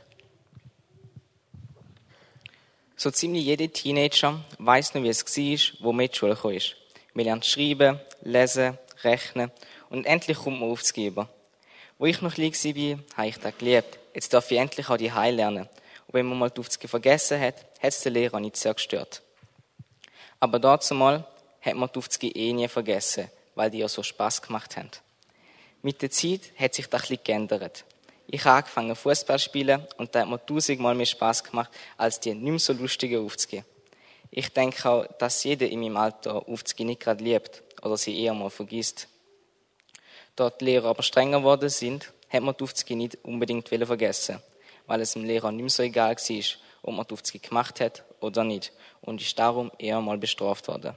So 2.96 3.10
ziemlich 3.10 3.44
jeder 3.44 3.70
Teenager 3.70 4.42
weiß 4.58 4.94
noch, 4.94 5.02
wie 5.02 5.10
es 5.10 5.26
war, 5.26 5.84
wo 5.84 5.92
man 5.92 6.06
in 6.06 6.10
die 6.10 6.16
Schule 6.16 6.36
kam. 6.36 6.56
Man 7.12 7.24
lernt 7.26 7.44
schreiben, 7.44 8.00
lesen, 8.22 8.78
rechnen 9.04 9.50
und 9.90 10.06
endlich 10.06 10.38
kommt 10.38 10.58
man 10.58 10.70
aufs 10.70 10.94
Geben. 10.94 11.28
Wo 11.98 12.06
ich 12.06 12.22
noch 12.22 12.32
klein 12.32 12.52
war, 12.54 12.98
habe 13.18 13.28
ich 13.28 13.36
das 13.36 13.58
geliebt. 13.58 13.98
Jetzt 14.14 14.32
darf 14.32 14.50
ich 14.50 14.56
endlich 14.56 14.88
auch 14.88 14.96
die 14.96 15.12
Heil 15.12 15.34
lernen. 15.34 15.68
Und 16.06 16.14
wenn 16.14 16.24
man 16.24 16.38
mal 16.38 16.50
die 16.50 16.60
Aufzüge 16.60 16.88
vergessen 16.88 17.38
hat, 17.38 17.56
hat 17.82 17.90
es 17.90 18.00
den 18.00 18.14
Lehrer 18.14 18.40
nicht 18.40 18.56
sehr 18.56 18.72
gestört. 18.72 19.20
Aber 20.40 20.58
dazu 20.58 20.94
mal 20.94 21.26
hat 21.60 21.74
man 21.74 21.90
die 21.92 21.98
Aufzüge 21.98 22.34
eh 22.34 22.52
nie 22.54 22.66
vergessen, 22.66 23.30
weil 23.54 23.70
die 23.70 23.78
ja 23.78 23.88
so 23.88 24.02
Spaß 24.02 24.40
gemacht 24.40 24.74
haben. 24.78 24.90
Mit 25.82 26.00
der 26.00 26.10
Zeit 26.10 26.40
hat 26.58 26.72
sich 26.74 26.86
das 26.86 27.02
ein 27.02 27.08
bisschen 27.08 27.24
geändert. 27.24 27.84
Ich 28.26 28.44
habe 28.44 28.56
angefangen 28.56 28.96
Fußball 28.96 29.38
zu 29.38 29.44
spielen 29.44 29.86
und 29.98 30.14
da 30.14 30.20
hat 30.20 30.28
mir 30.28 30.44
tausendmal 30.44 30.94
mehr 30.94 31.04
Spaß 31.04 31.44
gemacht, 31.44 31.70
als 31.98 32.20
die 32.20 32.32
nicht 32.32 32.42
mehr 32.42 32.58
so 32.58 32.72
lustigen 32.72 33.24
Aufzüge. 33.24 33.64
Ich 34.30 34.48
denke 34.50 34.88
auch, 34.88 35.06
dass 35.18 35.44
jeder 35.44 35.68
in 35.68 35.80
meinem 35.80 35.98
Alter 35.98 36.48
Aufzüge 36.48 36.86
nicht 36.86 37.00
gerade 37.00 37.22
liebt 37.22 37.62
oder 37.82 37.98
sie 37.98 38.18
eher 38.18 38.32
mal 38.32 38.50
vergisst. 38.50 39.08
Da 40.36 40.48
die 40.48 40.64
Lehrer 40.64 40.90
aber 40.90 41.02
strenger 41.02 41.40
geworden 41.40 41.68
sind, 41.68 42.12
hat 42.30 42.42
man 42.42 42.54
die 42.56 42.64
Aufzüge 42.64 42.96
nicht 42.96 43.18
unbedingt 43.24 43.68
vergessen, 43.68 44.40
weil 44.86 45.02
es 45.02 45.12
dem 45.12 45.24
Lehrer 45.24 45.52
nicht 45.52 45.62
mehr 45.62 45.70
so 45.70 45.82
egal 45.82 46.16
war, 46.16 46.44
ob 46.82 46.94
man 46.94 47.06
die 47.06 47.12
Aufzüge 47.12 47.46
gemacht 47.46 47.80
hat 47.80 48.04
oder 48.20 48.44
nicht 48.44 48.72
und 49.00 49.20
ist 49.20 49.38
darum 49.38 49.70
eher 49.78 50.00
mal 50.00 50.18
bestraft 50.18 50.68
worden. 50.68 50.94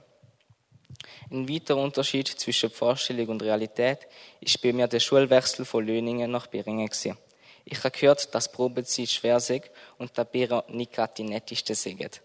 Ein 1.32 1.50
weiterer 1.50 1.78
Unterschied 1.78 2.28
zwischen 2.28 2.70
Vorstellung 2.70 3.28
und 3.28 3.44
Realität 3.44 4.00
ist 4.40 4.62
bei 4.62 4.72
mir 4.72 4.88
der 4.88 5.00
Schulwechsel 5.00 5.66
von 5.66 5.86
Löningen 5.86 6.32
nach 6.32 6.48
Beringen 6.48 6.88
gewesen. 6.88 7.18
Ich 7.66 7.80
habe 7.80 7.92
gehört, 7.92 8.34
dass 8.36 8.52
Probezeit 8.52 9.10
schwer 9.10 9.40
sei 9.40 9.62
und 9.98 10.18
dass 10.18 10.30
Beringen 10.30 10.64
nicht 10.70 10.94
gerade 10.94 11.14
die 11.18 11.24
netteste 11.24 11.76
sind. 11.76 12.22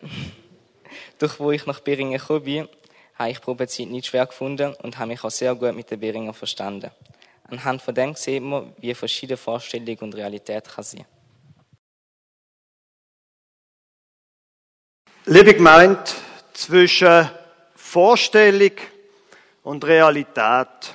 Doch 1.18 1.38
wo 1.38 1.50
ich 1.50 1.66
nach 1.66 1.80
Beringen 1.80 2.18
gekommen 2.18 2.44
bin, 2.44 2.68
habe 3.14 3.30
ich 3.30 3.40
Probezeit 3.40 3.88
nicht 3.88 4.06
schwer 4.06 4.26
gefunden 4.26 4.74
und 4.82 4.98
habe 4.98 5.08
mich 5.08 5.24
auch 5.24 5.30
sehr 5.30 5.54
gut 5.54 5.74
mit 5.74 5.90
den 5.90 6.00
Beringer 6.00 6.32
verstanden. 6.32 6.90
Anhand 7.44 7.82
von 7.82 7.94
dem 7.94 8.14
sieht 8.14 8.42
man, 8.42 8.72
wie 8.78 8.94
verschiedene 8.94 9.36
Vorstellung 9.36 9.98
und 10.00 10.14
Realität 10.14 10.64
kann 10.68 10.84
sein. 10.84 11.04
Liebe 15.30 15.52
Gemeinde, 15.52 16.02
zwischen 16.54 17.28
Vorstellung 17.74 18.70
und 19.62 19.84
Realität, 19.84 20.94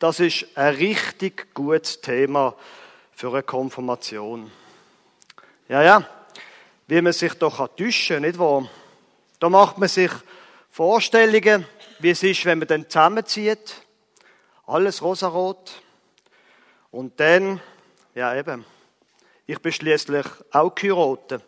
das 0.00 0.18
ist 0.18 0.46
ein 0.56 0.74
richtig 0.74 1.54
gutes 1.54 2.00
Thema 2.00 2.56
für 3.12 3.28
eine 3.28 3.44
Konfirmation. 3.44 4.50
Ja, 5.68 5.84
ja, 5.84 6.08
wie 6.88 7.00
man 7.00 7.12
sich 7.12 7.34
doch 7.34 7.68
täuschen 7.76 8.16
kann, 8.16 8.22
nicht 8.22 8.40
wahr? 8.40 8.68
Da 9.38 9.48
macht 9.48 9.78
man 9.78 9.88
sich 9.88 10.10
Vorstellungen, 10.72 11.64
wie 12.00 12.10
es 12.10 12.24
ist, 12.24 12.44
wenn 12.46 12.58
man 12.58 12.66
dann 12.66 12.90
zusammenzieht. 12.90 13.76
Alles 14.66 15.02
rosarot. 15.02 15.80
Und 16.90 17.20
dann, 17.20 17.60
ja 18.16 18.34
eben, 18.34 18.64
ich 19.46 19.60
bin 19.60 19.70
schließlich 19.70 20.26
auch 20.50 20.74
geheiratet. 20.74 21.44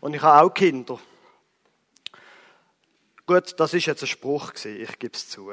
Und 0.00 0.14
ich 0.14 0.22
habe 0.22 0.46
auch 0.46 0.54
Kinder. 0.54 1.00
Gut, 3.26 3.58
das 3.58 3.72
ist 3.72 3.86
jetzt 3.86 4.02
ein 4.02 4.06
Spruch 4.06 4.52
gewesen, 4.52 4.82
ich 4.82 4.98
gebe 4.98 5.14
es 5.14 5.30
zu. 5.30 5.50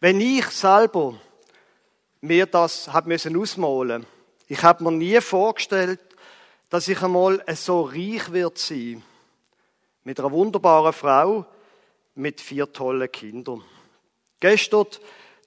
Wenn 0.00 0.22
ich 0.22 0.46
selber 0.46 1.20
mir 2.22 2.46
das 2.46 2.90
habe 2.90 3.08
müssen 3.08 3.36
ausmalen, 3.36 4.06
ich 4.48 4.62
habe 4.62 4.82
mir 4.82 4.92
nie 4.92 5.20
vorgestellt, 5.20 6.00
dass 6.70 6.88
ich 6.88 7.02
einmal 7.02 7.44
so 7.56 7.82
reich 7.82 8.32
wird 8.32 8.56
sein 8.56 9.02
mit 10.04 10.18
einer 10.18 10.32
wunderbaren 10.32 10.94
Frau 10.94 11.44
mit 12.14 12.40
vier 12.40 12.72
tollen 12.72 13.12
Kindern. 13.12 13.62
Gestern 14.40 14.86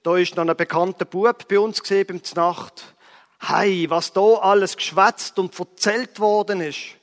da 0.04 0.16
ist 0.16 0.36
noch 0.36 0.46
ein 0.46 0.56
bekannter 0.56 1.06
Bub 1.06 1.48
bei 1.48 1.58
uns 1.58 1.82
gesehen 1.82 2.06
beim 2.06 2.22
Znacht. 2.22 2.94
Hey, 3.40 3.90
was 3.90 4.12
da 4.12 4.20
alles 4.20 4.76
geschwätzt 4.76 5.40
und 5.40 5.58
erzählt 5.58 6.20
worden 6.20 6.60
ist, 6.60 6.94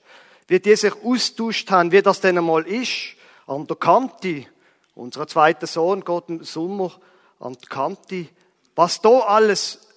wie 0.48 0.62
die 0.62 0.78
sich 0.78 0.94
austauscht 1.04 1.70
haben, 1.72 1.92
wie 1.92 2.02
das 2.02 2.22
denn 2.22 2.38
einmal 2.38 2.66
ist 2.66 3.18
an 3.48 3.68
der 3.68 3.78
Kante. 3.78 4.46
Unser 4.96 5.28
zweiter 5.28 5.68
Sohn 5.68 6.04
geht 6.04 6.30
im 6.30 6.44
Sommer 6.44 6.92
an 7.40 7.54
der 7.54 7.70
Kante. 7.70 8.28
Was 8.76 9.02
da 9.02 9.20
alles 9.20 9.88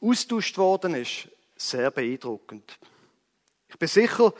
austauscht 0.00 0.58
worden 0.58 0.94
ist, 0.94 1.28
sehr 1.56 1.90
beeindruckend. 1.90 2.78
Ich 3.68 3.78
bin 3.78 3.88
sicher, 3.88 4.32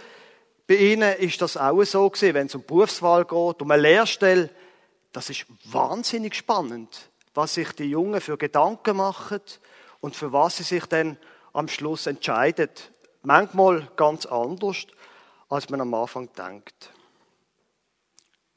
bei 0.66 0.74
Ihnen 0.74 1.16
ist 1.16 1.40
das 1.42 1.56
auch 1.56 1.82
so 1.84 2.08
gewesen, 2.08 2.34
wenn 2.34 2.46
es 2.46 2.54
um 2.54 2.64
Berufswahl 2.64 3.24
geht, 3.24 3.62
um 3.62 3.70
eine 3.70 3.82
Lehrstelle. 3.82 4.50
Das 5.12 5.28
ist 5.30 5.46
wahnsinnig 5.64 6.34
spannend, 6.34 7.10
was 7.34 7.54
sich 7.54 7.72
die 7.72 7.84
Jungen 7.84 8.20
für 8.20 8.36
Gedanken 8.38 8.96
machen 8.96 9.40
und 10.00 10.16
für 10.16 10.32
was 10.32 10.56
sie 10.58 10.62
sich 10.62 10.86
dann 10.86 11.16
am 11.52 11.68
Schluss 11.68 12.06
entscheiden. 12.06 12.70
Manchmal 13.22 13.88
ganz 13.96 14.26
anders, 14.26 14.86
als 15.48 15.68
man 15.68 15.80
am 15.80 15.94
Anfang 15.94 16.32
denkt. 16.32 16.92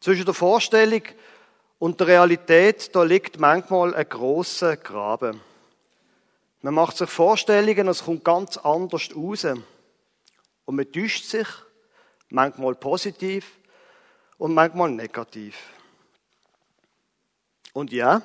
Zwischen 0.05 0.25
der 0.25 0.35
Vorstellung 0.35 1.01
und 1.79 2.00
der 2.00 2.05
Realität, 2.05 2.95
da 2.95 3.01
liegt 3.01 3.39
manchmal 3.39 3.95
ein 3.95 4.07
großer 4.07 4.77
Graben. 4.77 5.41
Man 6.62 6.75
macht 6.75 6.97
sich 6.97 7.09
Vorstellungen, 7.09 7.88
es 7.88 8.03
kommt 8.03 8.24
ganz 8.24 8.55
anders 8.57 9.09
raus. 9.15 9.45
Und 9.45 10.75
man 10.75 10.91
täuscht 10.91 11.25
sich, 11.25 11.47
manchmal 12.29 12.75
positiv 12.75 13.57
und 14.38 14.53
manchmal 14.53 14.91
negativ. 14.91 15.57
Und 17.74 17.91
ja, 17.91 18.21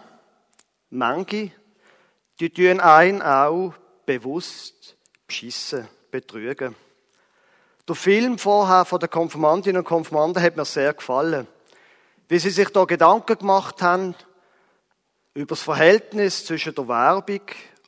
manche, 0.90 1.50
die 2.40 2.50
tun 2.50 2.78
einen 2.78 3.22
auch 3.22 3.72
bewusst 4.04 4.98
beschissen, 5.26 5.88
betrügen. 6.10 6.76
Der 7.88 7.94
Film 7.94 8.36
vorher 8.36 8.84
von 8.84 9.00
den 9.00 9.08
Konfirmandinnen 9.08 9.78
und 9.80 9.88
Konfirmanden 9.88 10.42
hat 10.42 10.58
mir 10.58 10.66
sehr 10.66 10.92
gefallen 10.92 11.48
wie 12.30 12.38
sie 12.38 12.50
sich 12.50 12.68
da 12.68 12.84
Gedanken 12.84 13.38
gemacht 13.38 13.82
haben, 13.82 14.14
über 15.34 15.48
das 15.48 15.62
Verhältnis 15.62 16.46
zwischen 16.46 16.72
der 16.76 16.86
Werbung 16.86 17.40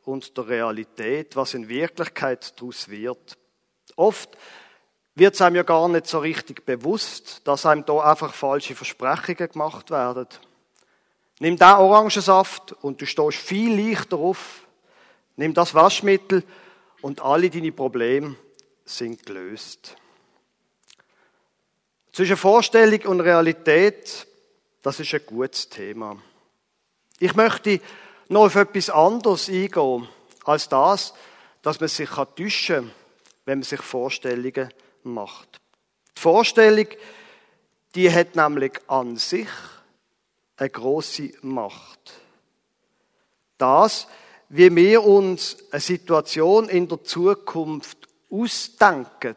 und 0.04 0.36
der 0.36 0.48
Realität, 0.48 1.36
was 1.36 1.54
in 1.54 1.68
Wirklichkeit 1.68 2.52
daraus 2.58 2.88
wird. 2.88 3.38
Oft 3.94 4.36
wird 5.14 5.34
es 5.34 5.40
einem 5.42 5.54
ja 5.54 5.62
gar 5.62 5.88
nicht 5.88 6.08
so 6.08 6.18
richtig 6.18 6.66
bewusst, 6.66 7.42
dass 7.44 7.66
einem 7.66 7.84
da 7.84 8.00
einfach 8.00 8.34
falsche 8.34 8.74
Versprechungen 8.74 9.48
gemacht 9.48 9.92
werden. 9.92 10.26
Nimm 11.38 11.56
da 11.56 11.78
Orangensaft 11.78 12.72
und 12.72 13.00
du 13.00 13.06
stehst 13.06 13.38
viel 13.38 13.80
leichter 13.80 14.16
auf. 14.16 14.66
Nimm 15.36 15.54
das 15.54 15.72
Waschmittel 15.72 16.42
und 17.00 17.20
alle 17.20 17.48
deine 17.48 17.70
Probleme 17.70 18.34
sind 18.84 19.24
gelöst. 19.24 19.94
Zwischen 22.10 22.36
Vorstellung 22.36 23.02
und 23.02 23.20
Realität, 23.20 24.26
das 24.82 24.98
ist 25.00 25.14
ein 25.14 25.22
gutes 25.24 25.68
Thema. 25.68 26.16
Ich 27.18 27.34
möchte 27.34 27.80
noch 28.28 28.46
auf 28.46 28.56
etwas 28.56 28.90
anderes 28.90 29.48
eingehen, 29.48 30.08
als 30.44 30.68
das, 30.68 31.14
dass 31.62 31.78
man 31.80 31.88
sich 31.88 32.10
täuschen 32.10 32.86
kann, 32.86 32.90
wenn 33.44 33.58
man 33.60 33.64
sich 33.64 33.80
Vorstellungen 33.80 34.72
macht. 35.04 35.60
Die 36.16 36.20
Vorstellung, 36.20 36.86
die 37.94 38.12
hat 38.12 38.34
nämlich 38.34 38.80
an 38.88 39.16
sich 39.16 39.48
eine 40.56 40.70
große 40.70 41.30
Macht. 41.42 42.20
Das, 43.58 44.08
wie 44.48 44.74
wir 44.74 45.04
uns 45.04 45.56
eine 45.70 45.80
Situation 45.80 46.68
in 46.68 46.88
der 46.88 47.04
Zukunft 47.04 47.98
ausdenken, 48.30 49.36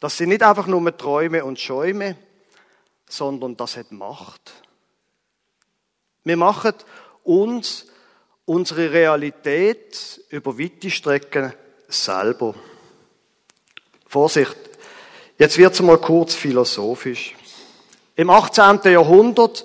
das 0.00 0.16
sind 0.16 0.30
nicht 0.30 0.42
einfach 0.42 0.66
nur 0.66 0.96
Träume 0.96 1.44
und 1.44 1.58
Schäume, 1.58 2.16
sondern 3.08 3.56
das 3.56 3.76
hat 3.76 3.92
Macht. 3.92 4.52
Wir 6.24 6.36
machen 6.36 6.74
uns 7.24 7.86
unsere 8.44 8.92
Realität 8.92 10.20
über 10.30 10.58
weite 10.58 10.90
Strecken 10.90 11.52
selber. 11.88 12.54
Vorsicht, 14.06 14.56
jetzt 15.38 15.58
wird's 15.58 15.80
mal 15.80 15.98
kurz 15.98 16.34
philosophisch. 16.34 17.34
Im 18.16 18.30
18. 18.30 18.80
Jahrhundert, 18.84 19.64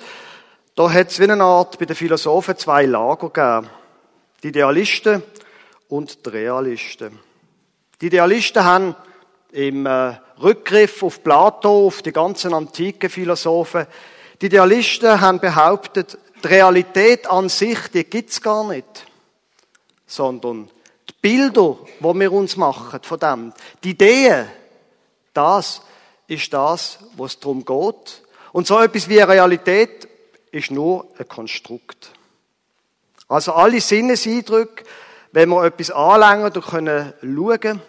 da 0.76 0.92
hat 0.92 1.10
es 1.10 1.20
wie 1.20 1.30
eine 1.30 1.44
Art 1.44 1.80
bei 1.80 1.86
den 1.86 1.96
Philosophen 1.96 2.58
zwei 2.58 2.86
Lager 2.86 3.30
gegeben. 3.30 3.70
Die 4.44 4.50
Idealisten 4.50 5.24
und 5.88 6.26
die 6.26 6.30
Realisten. 6.30 7.20
Die 8.02 8.08
Idealisten 8.08 8.64
haben 8.64 8.96
im 9.54 9.86
äh, 9.86 10.16
Rückgriff 10.42 11.04
auf 11.04 11.24
Plato, 11.24 11.88
auf 11.88 12.02
die 12.02 12.12
ganzen 12.12 12.54
antiken 12.54 13.10
Philosophen, 13.10 13.86
die 14.42 14.48
Idealisten 14.48 15.22
haben 15.22 15.40
behauptet, 15.40 16.18
die 16.44 16.48
Realität 16.48 17.28
an 17.28 17.50
sich, 17.50 17.88
die 17.94 18.04
gibt's 18.04 18.42
gar 18.42 18.68
nicht. 18.68 19.06
Sondern 20.08 20.70
die 21.08 21.14
Bilder, 21.22 21.78
die 22.00 22.20
wir 22.20 22.32
uns 22.32 22.58
machen 22.58 23.00
von 23.04 23.20
dem, 23.20 23.54
die 23.84 23.92
Ideen, 23.92 24.48
das 25.34 25.82
ist 26.28 26.52
das, 26.52 27.00
was 27.16 27.40
darum 27.40 27.64
geht. 27.64 28.24
Und 28.52 28.68
so 28.68 28.80
etwas 28.80 29.08
wie 29.08 29.22
eine 29.22 29.32
Realität 29.32 30.08
ist 30.52 30.72
nur 30.72 31.08
ein 31.18 31.28
Konstrukt. 31.28 32.12
Also 33.28 33.54
alle 33.54 33.82
Sinneseindrücke, 33.82 34.84
wenn 35.32 35.50
wir 35.50 35.64
etwas 35.64 35.92
anlängen 35.92 36.46
oder 36.46 36.62
können 36.62 37.14
schauen, 37.22 37.82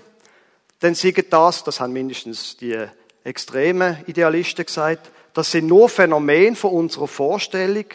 dann 0.85 0.95
sagen 0.95 1.25
das, 1.31 1.64
das 1.64 1.81
haben 1.81 1.95
mindestens 1.95 2.59
die 2.59 2.79
extremen 3.25 4.05
Idealisten 4.07 4.67
gesagt, 4.67 5.11
das 5.33 5.50
sind 5.50 5.67
nur 5.67 5.88
Phänomene 5.88 6.55
von 6.55 6.73
unserer 6.73 7.09
Vorstellung 7.09 7.87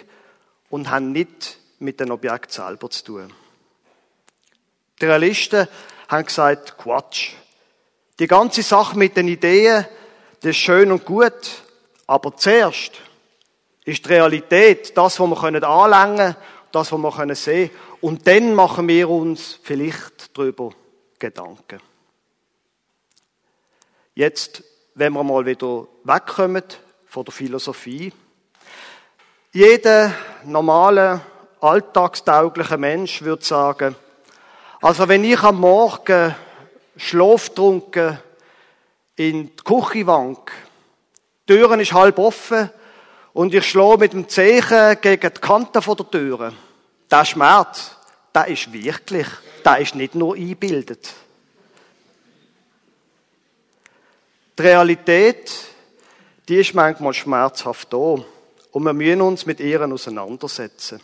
und 0.71 0.89
haben 0.89 1.11
nicht 1.11 1.59
mit 1.77 1.99
dem 1.99 2.09
Objekt 2.09 2.51
selber 2.51 2.89
zu 2.89 3.03
tun. 3.03 3.33
Die 4.99 5.05
Realisten 5.05 5.67
haben 6.07 6.25
gesagt, 6.25 6.79
Quatsch. 6.79 7.33
Die 8.17 8.25
ganze 8.25 8.63
Sache 8.63 8.97
mit 8.97 9.15
den 9.15 9.27
Ideen, 9.27 9.85
das 10.41 10.49
ist 10.49 10.57
schön 10.57 10.91
und 10.91 11.05
gut, 11.05 11.61
aber 12.07 12.35
zuerst 12.37 12.93
ist 13.85 14.03
die 14.03 14.09
Realität 14.09 14.97
das, 14.97 15.19
was 15.19 15.29
wir 15.29 15.63
anlängen 15.63 16.17
können, 16.17 16.35
das, 16.71 16.91
was 16.91 16.99
wir 16.99 17.35
sehen 17.35 17.69
können. 17.69 17.79
Und 18.01 18.25
dann 18.25 18.55
machen 18.55 18.87
wir 18.87 19.09
uns 19.09 19.59
vielleicht 19.61 20.35
darüber 20.35 20.71
Gedanken. 21.19 21.79
Jetzt, 24.19 24.65
wenn 24.95 25.13
wir 25.13 25.23
mal 25.23 25.45
wieder 25.45 25.87
wegkommen 26.03 26.65
von 27.05 27.23
der 27.23 27.31
Philosophie. 27.31 28.11
Jeder 29.53 30.13
normale, 30.43 31.21
alltagstaugliche 31.61 32.77
Mensch 32.77 33.21
würde 33.21 33.45
sagen, 33.45 33.95
also 34.81 35.07
wenn 35.07 35.23
ich 35.23 35.41
am 35.41 35.61
Morgen 35.61 36.35
schlaftrunken 36.97 38.19
in 39.15 39.55
die 39.55 39.63
Küche 39.63 40.05
wank, 40.05 40.51
die 41.47 41.53
Türen 41.53 41.79
ist 41.79 41.93
halb 41.93 42.19
offen 42.19 42.69
und 43.31 43.53
ich 43.53 43.69
schlage 43.69 43.99
mit 43.99 44.11
dem 44.11 44.27
Zeichen 44.27 44.99
gegen 44.99 45.33
die 45.33 45.39
Kante 45.39 45.79
der 45.79 46.11
Türe, 46.11 46.51
der 47.09 47.23
Schmerz, 47.23 47.95
der 48.35 48.49
ist 48.49 48.73
wirklich, 48.73 49.27
der 49.63 49.77
ist 49.77 49.95
nicht 49.95 50.13
nur 50.13 50.35
eingebildet. 50.35 51.07
Die 54.59 54.63
Realität, 54.63 55.53
die 56.49 56.55
ist 56.55 56.73
manchmal 56.73 57.13
schmerzhaft 57.13 57.93
da 57.93 57.97
und 58.71 58.83
wir 58.83 58.91
müssen 58.91 59.21
uns 59.21 59.45
mit 59.45 59.61
ihr 59.61 59.81
auseinandersetzen. 59.89 60.99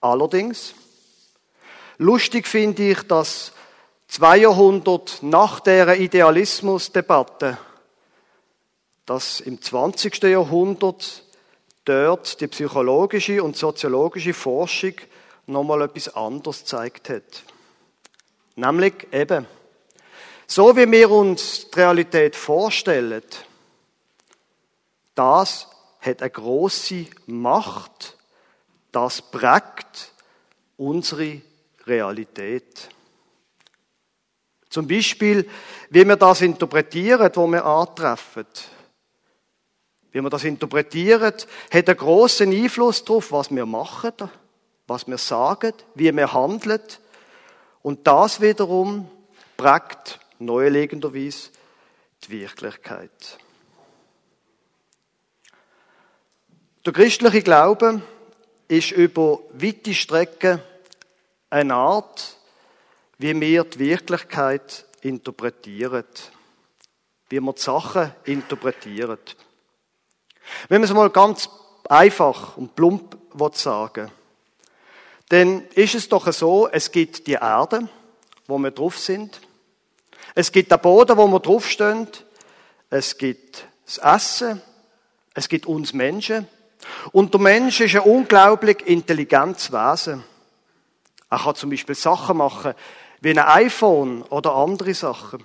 Allerdings, 0.00 0.74
lustig 1.98 2.46
finde 2.46 2.90
ich, 2.90 3.02
dass 3.02 3.52
zwei 4.08 4.38
Jahrhundert 4.38 5.18
nach 5.20 5.60
der 5.60 6.00
Idealismusdebatte, 6.00 7.58
dass 9.04 9.40
im 9.40 9.60
20. 9.60 10.22
Jahrhundert 10.22 11.22
dort 11.84 12.40
die 12.40 12.46
psychologische 12.46 13.42
und 13.42 13.58
soziologische 13.58 14.32
Forschung 14.32 14.94
nochmal 15.44 15.82
etwas 15.82 16.14
anderes 16.16 16.60
gezeigt 16.60 17.10
hat. 17.10 17.42
Nämlich 18.54 19.06
eben, 19.12 19.46
so 20.46 20.76
wie 20.76 20.90
wir 20.90 21.10
uns 21.10 21.70
die 21.70 21.80
Realität 21.80 22.36
vorstellen, 22.36 23.22
das 25.14 25.68
hat 26.00 26.22
eine 26.22 26.30
große 26.30 27.06
Macht, 27.26 28.16
das 28.92 29.20
prägt 29.22 30.12
unsere 30.76 31.40
Realität. 31.86 32.88
Zum 34.68 34.86
Beispiel, 34.86 35.48
wie 35.90 36.06
wir 36.06 36.16
das 36.16 36.42
interpretieren, 36.42 37.30
wo 37.34 37.46
wir 37.46 37.64
antreffen. 37.64 38.46
Wie 40.12 40.20
wir 40.20 40.30
das 40.30 40.44
interpretieren, 40.44 41.32
hat 41.72 41.88
einen 41.88 41.96
großen 41.96 42.52
Einfluss 42.52 43.04
darauf, 43.04 43.32
was 43.32 43.50
wir 43.50 43.66
machen, 43.66 44.12
was 44.86 45.06
wir 45.06 45.18
sagen, 45.18 45.72
wie 45.94 46.14
wir 46.14 46.32
handeln. 46.32 46.82
Und 47.82 48.06
das 48.06 48.40
wiederum 48.40 49.08
prägt 49.56 50.20
neulegenderweise 50.38 51.50
die 52.24 52.40
Wirklichkeit. 52.40 53.38
Der 56.84 56.92
christliche 56.92 57.42
Glaube 57.42 58.02
ist 58.68 58.92
über 58.92 59.40
weite 59.52 59.94
Strecken 59.94 60.60
eine 61.50 61.74
Art, 61.74 62.36
wie 63.18 63.38
wir 63.40 63.64
die 63.64 63.78
Wirklichkeit 63.78 64.84
interpretieren. 65.00 66.04
Wie 67.28 67.40
wir 67.40 67.52
die 67.52 67.60
Sachen 67.60 68.12
interpretieren. 68.24 69.18
Wenn 70.68 70.80
man 70.80 70.88
es 70.88 70.94
mal 70.94 71.10
ganz 71.10 71.50
einfach 71.88 72.56
und 72.56 72.74
plump 72.76 73.16
sagen 73.54 74.10
dann 75.28 75.62
ist 75.74 75.94
es 75.94 76.08
doch 76.08 76.32
so, 76.32 76.68
es 76.68 76.90
gibt 76.90 77.26
die 77.26 77.32
Erde, 77.32 77.88
wo 78.46 78.58
wir 78.58 78.70
drauf 78.70 78.98
sind. 78.98 79.40
Es 80.38 80.52
gibt 80.52 80.70
den 80.70 80.78
Boden, 80.80 81.16
wo 81.16 81.26
wir 81.28 81.40
draufstehen. 81.40 82.08
Es 82.90 83.16
gibt 83.16 83.66
das 83.86 83.96
Essen. 83.96 84.60
Es 85.32 85.48
gibt 85.48 85.64
uns 85.64 85.94
Menschen. 85.94 86.46
Und 87.10 87.32
der 87.32 87.40
Mensch 87.40 87.80
ist 87.80 87.94
ein 87.94 88.02
unglaublich 88.02 88.86
intelligentes 88.86 89.72
Wesen. 89.72 90.22
Er 91.30 91.38
kann 91.38 91.54
zum 91.54 91.70
Beispiel 91.70 91.94
Sachen 91.94 92.36
machen, 92.36 92.74
wie 93.22 93.30
ein 93.30 93.38
iPhone 93.38 94.24
oder 94.24 94.54
andere 94.54 94.92
Sachen. 94.92 95.42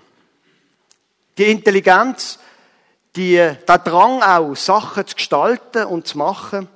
Die 1.38 1.50
Intelligenz, 1.50 2.38
die, 3.16 3.36
der 3.36 3.78
Drang 3.78 4.22
auch, 4.22 4.56
Sachen 4.56 5.08
zu 5.08 5.16
gestalten 5.16 5.86
und 5.86 6.06
zu 6.06 6.18
machen, 6.18 6.68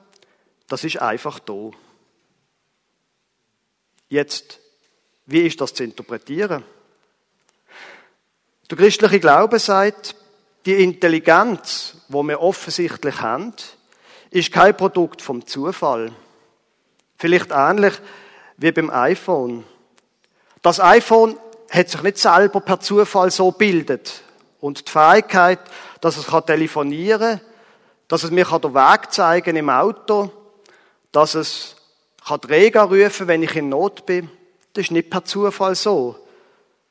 das 0.69 0.85
ist 0.85 1.01
einfach 1.01 1.39
da. 1.39 1.69
Jetzt, 4.07 4.61
wie 5.25 5.41
ist 5.41 5.59
das 5.59 5.73
zu 5.73 5.83
interpretieren? 5.83 6.63
Der 8.71 8.77
christliche 8.77 9.19
Glaube 9.19 9.59
sagt, 9.59 10.15
die 10.65 10.83
Intelligenz, 10.83 11.97
wo 12.07 12.23
wir 12.23 12.41
offensichtlich 12.41 13.21
haben, 13.21 13.53
ist 14.31 14.51
kein 14.51 14.75
Produkt 14.75 15.21
vom 15.21 15.45
Zufall. 15.45 16.11
Vielleicht 17.17 17.51
ähnlich 17.51 17.93
wie 18.57 18.71
beim 18.71 18.89
iPhone. 18.89 19.65
Das 20.63 20.79
iPhone 20.79 21.37
hat 21.69 21.89
sich 21.89 22.01
nicht 22.01 22.17
selber 22.17 22.59
per 22.59 22.79
Zufall 22.79 23.29
so 23.29 23.51
bildet. 23.51 24.23
Und 24.59 24.87
die 24.87 24.91
Fähigkeit, 24.91 25.59
dass 26.01 26.17
es 26.17 26.25
telefonieren 26.45 27.37
kann, 27.37 27.41
dass 28.07 28.23
es 28.23 28.31
mir 28.31 28.45
den 28.45 28.73
Weg 28.73 29.11
zeigen 29.11 29.55
im 29.57 29.69
Auto, 29.69 30.31
dass 31.11 31.35
es 31.35 31.75
die 32.27 32.47
Rega 32.47 32.83
rufen 32.83 33.27
wenn 33.27 33.43
ich 33.43 33.55
in 33.55 33.69
Not 33.69 34.07
bin, 34.07 34.31
das 34.73 34.85
ist 34.85 34.91
nicht 34.91 35.11
per 35.11 35.23
Zufall 35.23 35.75
so, 35.75 36.24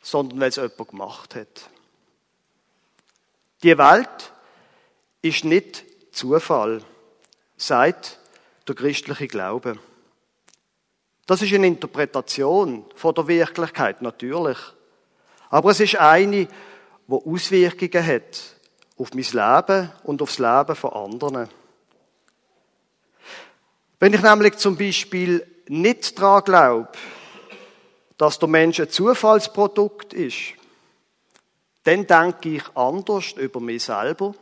sondern 0.04 0.38
weil 0.38 0.50
es 0.50 0.56
jemand 0.56 0.88
gemacht 0.88 1.34
hat. 1.34 1.70
Die 3.62 3.76
Welt 3.76 4.32
ist 5.22 5.44
nicht 5.44 5.84
Zufall, 6.12 6.82
sagt 7.56 8.18
der 8.68 8.74
christliche 8.74 9.26
Glaube. 9.26 9.78
Das 11.26 11.40
ist 11.40 11.54
eine 11.54 11.66
Interpretation 11.66 12.84
von 12.94 13.14
der 13.14 13.26
Wirklichkeit, 13.26 14.02
natürlich. 14.02 14.58
Aber 15.48 15.70
es 15.70 15.80
ist 15.80 15.96
eine, 15.96 16.46
die 16.46 16.48
Auswirkungen 17.08 18.06
hat 18.06 18.56
auf 18.98 19.14
mein 19.14 19.24
Leben 19.24 19.92
und 20.04 20.20
aufs 20.20 20.38
Leben 20.38 20.76
von 20.76 20.92
anderen. 20.92 21.48
Wenn 23.98 24.12
ich 24.12 24.20
nämlich 24.20 24.58
zum 24.58 24.76
Beispiel 24.76 25.46
nicht 25.68 26.18
daran 26.18 26.44
glaube, 26.44 26.88
dass 28.16 28.38
der 28.38 28.48
Mensch 28.48 28.80
ein 28.80 28.90
Zufallsprodukt 28.90 30.14
ist, 30.14 30.54
dann 31.84 32.06
denke 32.06 32.56
ich 32.56 32.62
anders 32.74 33.32
über 33.32 33.60
mich 33.60 33.84
selber 33.84 34.34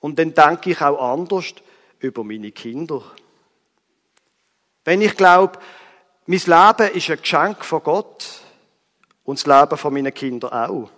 und 0.00 0.18
dann 0.18 0.34
denke 0.34 0.70
ich 0.70 0.80
auch 0.80 1.12
anders 1.12 1.54
über 2.00 2.24
meine 2.24 2.52
Kinder. 2.52 3.02
Wenn 4.84 5.00
ich 5.00 5.16
glaube, 5.16 5.58
mein 6.26 6.40
Leben 6.40 6.94
ist 6.94 7.10
ein 7.10 7.20
Geschenk 7.20 7.64
von 7.64 7.82
Gott 7.82 8.26
und 9.24 9.38
das 9.38 9.46
Leben 9.46 9.78
von 9.78 9.92
meinen 9.92 10.12
Kindern 10.12 10.52
auch, 10.52 10.90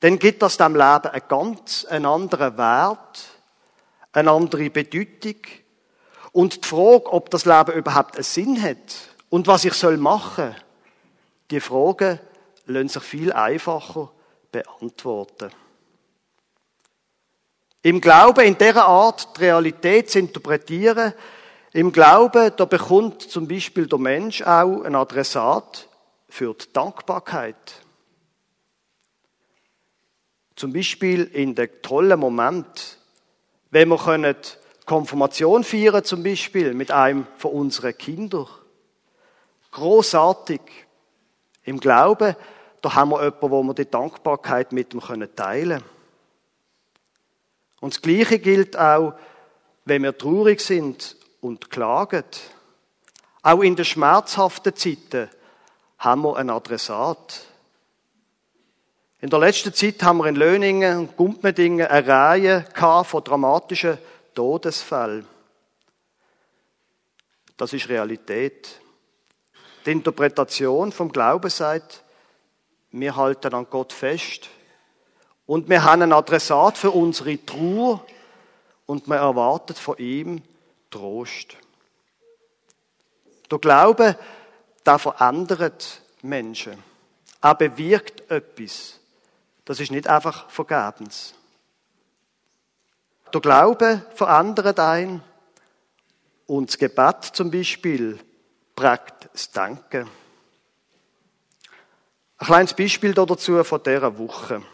dann 0.00 0.18
gibt 0.18 0.42
das 0.42 0.56
dem 0.56 0.74
Leben 0.74 1.08
einen 1.08 1.28
ganz 1.28 1.84
einen 1.86 2.06
anderen 2.06 2.56
Wert, 2.56 3.24
eine 4.12 4.30
andere 4.30 4.70
Bedeutung 4.70 5.36
und 6.32 6.64
die 6.64 6.68
Frage, 6.68 7.12
ob 7.12 7.30
das 7.30 7.46
Leben 7.46 7.72
überhaupt 7.72 8.14
einen 8.16 8.24
Sinn 8.24 8.62
hat 8.62 9.13
und 9.34 9.48
was 9.48 9.64
ich 9.64 9.74
soll 9.74 9.96
machen, 9.96 10.54
die 11.50 11.58
Fragen 11.58 12.20
lassen 12.66 12.88
sich 12.88 13.02
viel 13.02 13.32
einfacher 13.32 14.12
beantworten. 14.52 15.50
Im 17.82 18.00
Glauben 18.00 18.44
in 18.44 18.56
dieser 18.56 18.86
Art 18.86 19.36
die 19.36 19.40
Realität 19.40 20.08
zu 20.08 20.20
interpretieren, 20.20 21.14
im 21.72 21.90
Glauben, 21.90 22.52
da 22.56 22.64
bekommt 22.64 23.22
zum 23.22 23.48
Beispiel 23.48 23.88
der 23.88 23.98
Mensch 23.98 24.40
auch 24.42 24.82
ein 24.82 24.94
Adressat 24.94 25.88
für 26.28 26.54
die 26.54 26.72
Dankbarkeit. 26.72 27.82
Zum 30.54 30.72
Beispiel 30.72 31.24
in 31.24 31.56
den 31.56 31.70
tollen 31.82 32.20
Moment, 32.20 32.98
wenn 33.72 33.88
wir 33.88 33.98
können 33.98 34.36
Konfirmation 34.86 35.64
feiern 35.64 36.04
zum 36.04 36.22
Beispiel 36.22 36.72
mit 36.72 36.92
einem 36.92 37.26
von 37.36 37.50
unseren 37.50 37.98
Kindern. 37.98 38.46
Großartig. 39.74 40.60
Im 41.64 41.80
Glauben, 41.80 42.36
da 42.80 42.94
haben 42.94 43.10
wir 43.10 43.24
jemanden, 43.24 43.50
wo 43.50 43.62
wir 43.64 43.74
die 43.74 43.90
Dankbarkeit 43.90 44.70
mit 44.70 44.94
ihm 44.94 45.00
teilen 45.00 45.80
können. 45.80 45.84
Und 47.80 47.94
das 47.94 48.00
Gleiche 48.00 48.38
gilt 48.38 48.78
auch, 48.78 49.14
wenn 49.84 50.04
wir 50.04 50.16
traurig 50.16 50.60
sind 50.60 51.16
und 51.40 51.70
klagen. 51.70 52.24
Auch 53.42 53.62
in 53.62 53.74
den 53.74 53.84
schmerzhaften 53.84 54.76
Zeiten 54.76 55.28
haben 55.98 56.22
wir 56.22 56.36
ein 56.36 56.50
Adressat. 56.50 57.46
In 59.20 59.28
der 59.28 59.40
letzten 59.40 59.74
Zeit 59.74 60.02
haben 60.04 60.18
wir 60.18 60.26
in 60.26 60.36
Löningen 60.36 60.98
und 60.98 61.16
Gumpmedingen 61.16 61.86
eine 61.86 62.06
Reihe 62.06 62.64
von 63.04 63.24
dramatischen 63.24 63.98
Todesfällen. 64.34 65.26
Das 67.56 67.72
ist 67.72 67.88
Realität. 67.88 68.80
Die 69.86 69.92
Interpretation 69.92 70.92
vom 70.92 71.12
Glauben 71.12 71.50
sagt, 71.50 72.02
wir 72.90 73.16
halten 73.16 73.52
an 73.54 73.66
Gott 73.68 73.92
fest 73.92 74.48
und 75.46 75.68
wir 75.68 75.84
haben 75.84 76.02
ein 76.02 76.12
Adressat 76.12 76.78
für 76.78 76.90
unsere 76.90 77.44
Trauer 77.44 78.04
und 78.86 79.08
wir 79.08 79.16
erwarten 79.16 79.74
von 79.74 79.98
ihm 79.98 80.42
Trost. 80.90 81.56
Der 83.50 83.58
Glaube, 83.58 84.16
der 84.86 84.98
verändert 84.98 86.00
Menschen. 86.22 86.82
Er 87.42 87.54
bewirkt 87.54 88.30
etwas. 88.30 89.00
Das 89.64 89.80
ist 89.80 89.90
nicht 89.90 90.08
einfach 90.08 90.48
vergebens. 90.50 91.34
Der 93.32 93.40
Glaube 93.40 94.02
verändert 94.14 94.80
ein 94.80 95.22
und 96.46 96.70
das 96.70 96.78
Gebet 96.78 97.24
zum 97.24 97.50
Beispiel 97.50 98.18
prägt 98.74 99.28
das 99.32 99.50
Denken. 99.50 100.08
Ein 102.38 102.46
kleines 102.46 102.74
Beispiel 102.74 103.14
dazu 103.14 103.62
von 103.64 103.82
dieser 103.82 104.18
Woche. 104.18 104.60
Das 104.60 104.64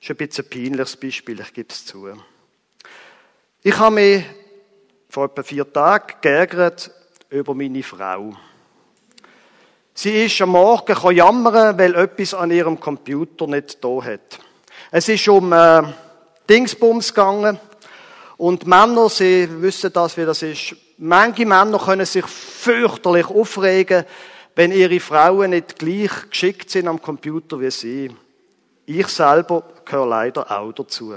ist 0.00 0.10
ein 0.10 0.16
bisschen 0.16 0.44
ein 0.44 0.50
peinliches 0.50 0.96
Beispiel, 0.96 1.40
ich 1.40 1.52
gebe 1.52 1.68
es 1.70 1.84
zu. 1.84 2.08
Ich 3.62 3.78
habe 3.78 3.94
mich 3.94 4.24
vor 5.08 5.26
etwa 5.26 5.42
vier 5.42 5.72
Tagen 5.72 6.14
geärgert 6.20 6.90
über 7.30 7.54
meine 7.54 7.82
Frau. 7.82 8.34
Sie 9.94 10.24
ist 10.24 10.40
am 10.42 10.50
Morgen 10.50 11.14
jammern, 11.14 11.78
weil 11.78 11.94
etwas 11.94 12.34
an 12.34 12.50
ihrem 12.50 12.80
Computer 12.80 13.46
nicht 13.46 13.82
da 13.84 14.02
hat. 14.02 14.40
Es 14.90 15.08
ist 15.08 15.28
um 15.28 15.52
äh, 15.52 15.82
Dingsbums 16.48 17.14
gegangen 17.14 17.60
und 18.36 18.66
Männer, 18.66 19.08
sie 19.08 19.48
wissen 19.62 19.92
das, 19.92 20.16
wie 20.16 20.24
das 20.24 20.42
ist. 20.42 20.74
Manche 20.98 21.44
Männer 21.44 21.78
können 21.78 22.06
sich 22.06 22.26
fürchterlich 22.26 23.26
aufregen, 23.26 24.04
wenn 24.54 24.70
ihre 24.70 25.00
Frauen 25.00 25.50
nicht 25.50 25.78
gleich 25.78 26.30
geschickt 26.30 26.70
sind 26.70 26.86
am 26.86 27.02
Computer 27.02 27.60
wie 27.60 27.70
sie. 27.70 28.14
Ich 28.86 29.08
selber 29.08 29.64
gehöre 29.84 30.06
leider 30.06 30.50
auch 30.50 30.72
dazu. 30.72 31.14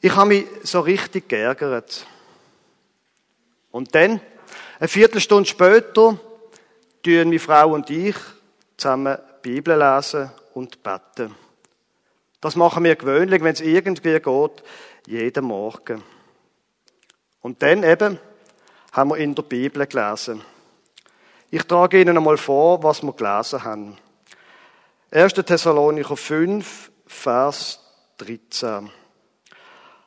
Ich 0.00 0.14
habe 0.14 0.28
mich 0.28 0.46
so 0.62 0.80
richtig 0.80 1.28
geärgert. 1.28 2.06
Und 3.70 3.94
dann, 3.94 4.20
eine 4.78 4.88
Viertelstunde 4.88 5.48
später, 5.48 6.18
tun 7.02 7.28
meine 7.28 7.38
Frau 7.38 7.72
und 7.72 7.90
ich 7.90 8.16
zusammen 8.76 9.18
Bibel 9.42 9.76
lesen 9.78 10.30
und 10.54 10.82
beten. 10.82 11.34
Das 12.40 12.54
machen 12.54 12.84
wir 12.84 12.94
gewöhnlich, 12.94 13.42
wenn 13.42 13.54
es 13.54 13.60
irgendwie 13.60 14.20
geht, 14.20 14.62
jeden 15.06 15.44
Morgen. 15.44 16.02
Und 17.40 17.62
dann 17.62 17.82
eben 17.82 18.18
haben 18.92 19.10
wir 19.10 19.16
in 19.16 19.34
der 19.34 19.42
Bibel 19.42 19.86
gelesen. 19.86 20.42
Ich 21.50 21.62
trage 21.64 22.00
Ihnen 22.00 22.16
einmal 22.16 22.36
vor, 22.36 22.82
was 22.82 23.02
wir 23.02 23.12
gelesen 23.12 23.64
haben. 23.64 23.98
1. 25.10 25.32
Thessalonicher 25.32 26.16
5, 26.16 26.92
Vers 27.06 27.80
13. 28.18 28.90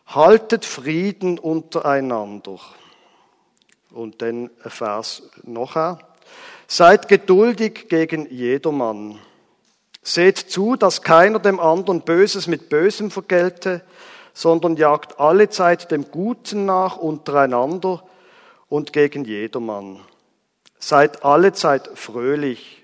Haltet 0.06 0.66
Frieden 0.66 1.40
untereinander. 1.40 2.60
Und 3.90 4.22
dann 4.22 4.52
ein 4.64 4.70
Vers 4.70 5.24
noch. 5.44 5.98
Seid 6.68 7.08
geduldig 7.08 7.90
gegen 7.90 8.30
jedermann. 8.30 9.20
Seht 10.04 10.38
zu, 10.38 10.76
dass 10.76 11.04
keiner 11.04 11.40
dem 11.40 11.60
anderen 11.60 12.02
Böses 12.02 12.48
mit 12.48 12.70
Bösem 12.70 13.12
vergelte, 13.12 13.82
sondern 14.34 14.76
jagt 14.76 15.20
alle 15.20 15.50
Zeit 15.50 15.92
dem 15.92 16.10
Guten 16.10 16.66
nach 16.66 16.98
untereinander 16.98 18.04
und 18.68 18.94
gegen 18.94 19.26
jedermann. 19.26 20.00
Seid 20.80 21.24
alle 21.24 21.54
Zeit 21.54 21.90
fröhlich, 21.94 22.84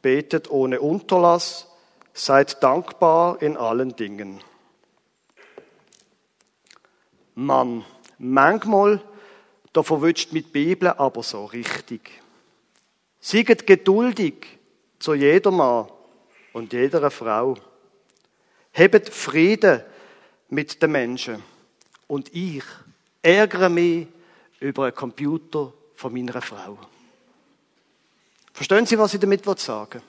betet 0.00 0.50
ohne 0.50 0.80
Unterlass, 0.80 1.66
seid 2.14 2.62
dankbar 2.62 3.42
in 3.42 3.58
allen 3.58 3.94
Dingen. 3.96 4.40
Mann, 7.34 7.84
manchmal, 8.18 9.02
da 9.74 9.82
verwünscht 9.82 10.32
mit 10.32 10.52
Bibel 10.52 10.88
aber 10.88 11.22
so 11.22 11.44
richtig. 11.44 12.22
Sieget 13.20 13.66
geduldig 13.66 14.46
zu 14.98 15.14
jedermann 15.14 15.88
und 16.52 16.72
jeder 16.72 17.10
Frau. 17.10 17.56
Hebet 18.72 19.08
Frieden 19.08 19.82
mit 20.48 20.82
den 20.82 20.92
Menschen. 20.92 21.42
Und 22.06 22.34
ich 22.34 22.64
ärgere 23.22 23.68
mich 23.68 24.08
über 24.60 24.84
einen 24.84 24.94
Computer 24.94 25.72
von 25.94 26.12
meiner 26.12 26.40
Frau. 26.40 26.78
Verstehen 28.52 28.86
Sie, 28.86 28.98
was 28.98 29.14
ich 29.14 29.20
damit 29.20 29.44
sagen 29.60 29.92
will? 29.94 30.02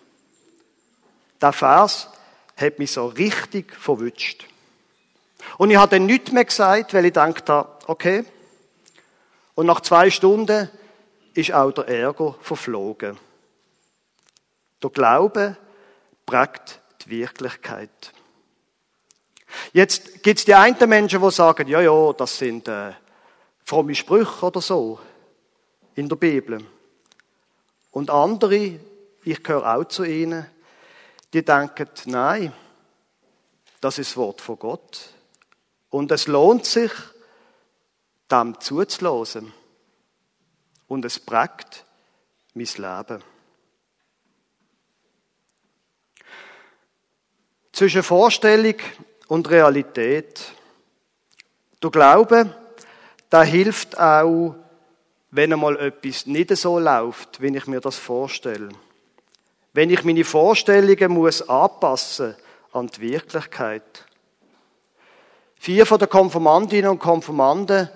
Der 1.41 1.53
Vers 1.53 2.09
hat 2.55 2.79
mich 2.79 2.91
so 2.91 3.07
richtig 3.07 3.73
verwünscht. 3.75 4.45
Und 5.57 5.71
ich 5.71 5.77
habe 5.77 5.97
dann 5.97 6.05
nichts 6.05 6.31
mehr 6.31 6.45
gesagt, 6.45 6.93
weil 6.93 7.05
ich 7.05 7.13
dachte, 7.13 7.67
okay. 7.87 8.25
Und 9.55 9.65
nach 9.65 9.81
zwei 9.81 10.09
Stunden 10.09 10.69
ist 11.33 11.53
auch 11.53 11.71
der 11.71 11.87
Ärger 11.87 12.35
verflogen. 12.41 13.17
Der 14.83 14.89
Glaube 14.89 15.57
prägt 16.31 16.79
die 17.03 17.09
Wirklichkeit. 17.09 18.13
Jetzt 19.73 20.23
gibt 20.23 20.39
es 20.39 20.45
die 20.45 20.55
einen 20.55 20.87
Menschen, 20.87 21.21
die 21.21 21.31
sagen, 21.31 21.67
ja, 21.67 21.81
ja, 21.81 22.13
das 22.13 22.37
sind 22.37 22.69
äh, 22.69 22.93
fromme 23.65 23.93
Sprüche 23.93 24.45
oder 24.45 24.61
so 24.61 24.97
in 25.95 26.07
der 26.07 26.15
Bibel. 26.15 26.65
Und 27.91 28.09
andere, 28.09 28.79
ich 29.25 29.43
gehöre 29.43 29.75
auch 29.75 29.83
zu 29.83 30.05
ihnen, 30.05 30.45
die 31.33 31.43
denken, 31.43 31.89
nein, 32.05 32.53
das 33.81 33.99
ist 33.99 34.11
das 34.11 34.17
Wort 34.17 34.39
von 34.39 34.57
Gott. 34.57 35.09
Und 35.89 36.11
es 36.11 36.27
lohnt 36.27 36.65
sich, 36.65 36.93
dem 38.31 38.57
zuzulassen. 38.61 39.51
Und 40.87 41.03
es 41.03 41.19
prägt 41.19 41.83
mein 42.53 42.67
Leben. 42.77 43.21
Zwischen 47.81 48.03
Vorstellung 48.03 48.75
und 49.27 49.49
Realität. 49.49 50.51
Du 51.79 51.89
Glaube, 51.89 52.55
da 53.27 53.41
hilft 53.41 53.99
auch, 53.99 54.53
wenn 55.31 55.51
einmal 55.51 55.79
etwas 55.79 56.27
nicht 56.27 56.55
so 56.55 56.77
läuft, 56.77 57.41
wie 57.41 57.57
ich 57.57 57.65
mir 57.65 57.81
das 57.81 57.97
vorstelle. 57.97 58.69
Wenn 59.73 59.89
ich 59.89 60.03
meine 60.03 60.23
Vorstellungen 60.23 61.11
muss 61.11 61.49
anpassen 61.49 62.35
an 62.71 62.85
die 62.85 63.01
Wirklichkeit. 63.01 64.05
Vier 65.55 65.87
von 65.87 65.97
den 65.97 66.09
Konformantinnen 66.09 66.91
und 66.91 66.99
Konformanden 66.99 67.89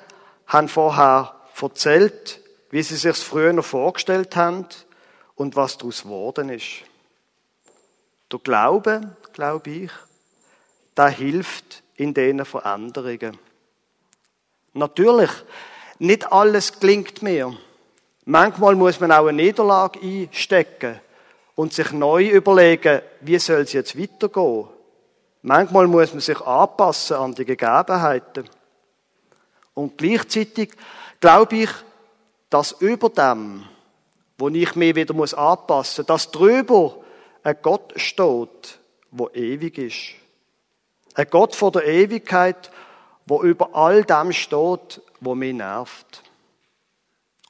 haben 0.48 0.68
vorher 0.68 1.36
erzählt, 1.62 2.42
wie 2.72 2.82
sie 2.82 2.96
sich 2.96 3.18
früher 3.18 3.54
noch 3.54 3.66
vorgestellt 3.66 4.36
haben 4.36 4.66
und 5.36 5.56
was 5.56 5.78
daraus 5.78 6.02
geworden 6.02 6.50
ist. 6.50 6.82
Der 8.32 8.40
Glaube, 8.40 9.16
glaube 9.34 9.70
ich, 9.70 9.92
da 10.96 11.08
hilft 11.08 11.84
in 11.96 12.14
diesen 12.14 12.44
Veränderungen. 12.46 13.38
Natürlich, 14.74 15.32
nicht 16.00 16.32
alles 16.32 16.80
klingt 16.80 17.22
mir. 17.22 17.56
Manchmal 18.26 18.76
muss 18.76 19.00
man 19.00 19.12
auch 19.12 19.28
eine 19.28 19.44
Niederlage 19.44 20.00
einstecken 20.02 21.00
und 21.56 21.74
sich 21.74 21.92
neu 21.92 22.28
überlegen, 22.30 23.02
wie 23.22 23.40
soll 23.40 23.62
es 23.62 23.74
jetzt 23.74 23.98
weitergehen. 23.98 24.68
Manchmal 25.44 25.88
muss 25.88 26.12
man 26.12 26.22
sich 26.22 26.42
anpassen 26.42 27.18
an 27.18 27.36
die 27.36 27.46
Gegebenheiten. 27.46 28.50
Und 29.76 29.98
gleichzeitig 29.98 30.72
glaube 31.20 31.56
ich, 31.58 31.70
dass 32.50 32.72
über 32.74 33.10
dem, 33.10 33.64
wo 34.38 34.50
ich 34.50 34.76
mich 34.76 34.96
wieder 34.96 35.14
anpassen 35.14 36.02
muss, 36.02 36.08
dass 36.08 36.32
drüber 36.32 37.05
ein 37.46 37.58
Gott 37.62 37.94
steht, 37.98 38.80
wo 39.12 39.30
ewig 39.30 39.78
ist. 39.78 40.16
Ein 41.14 41.28
Gott 41.30 41.56
vor 41.56 41.72
der 41.72 41.86
Ewigkeit, 41.86 42.72
wo 43.28 43.44
über 43.44 43.76
all 43.76 44.04
dem 44.04 44.34
steht, 44.34 45.00
wo 45.20 45.36
mich 45.36 45.54
nervt. 45.54 46.24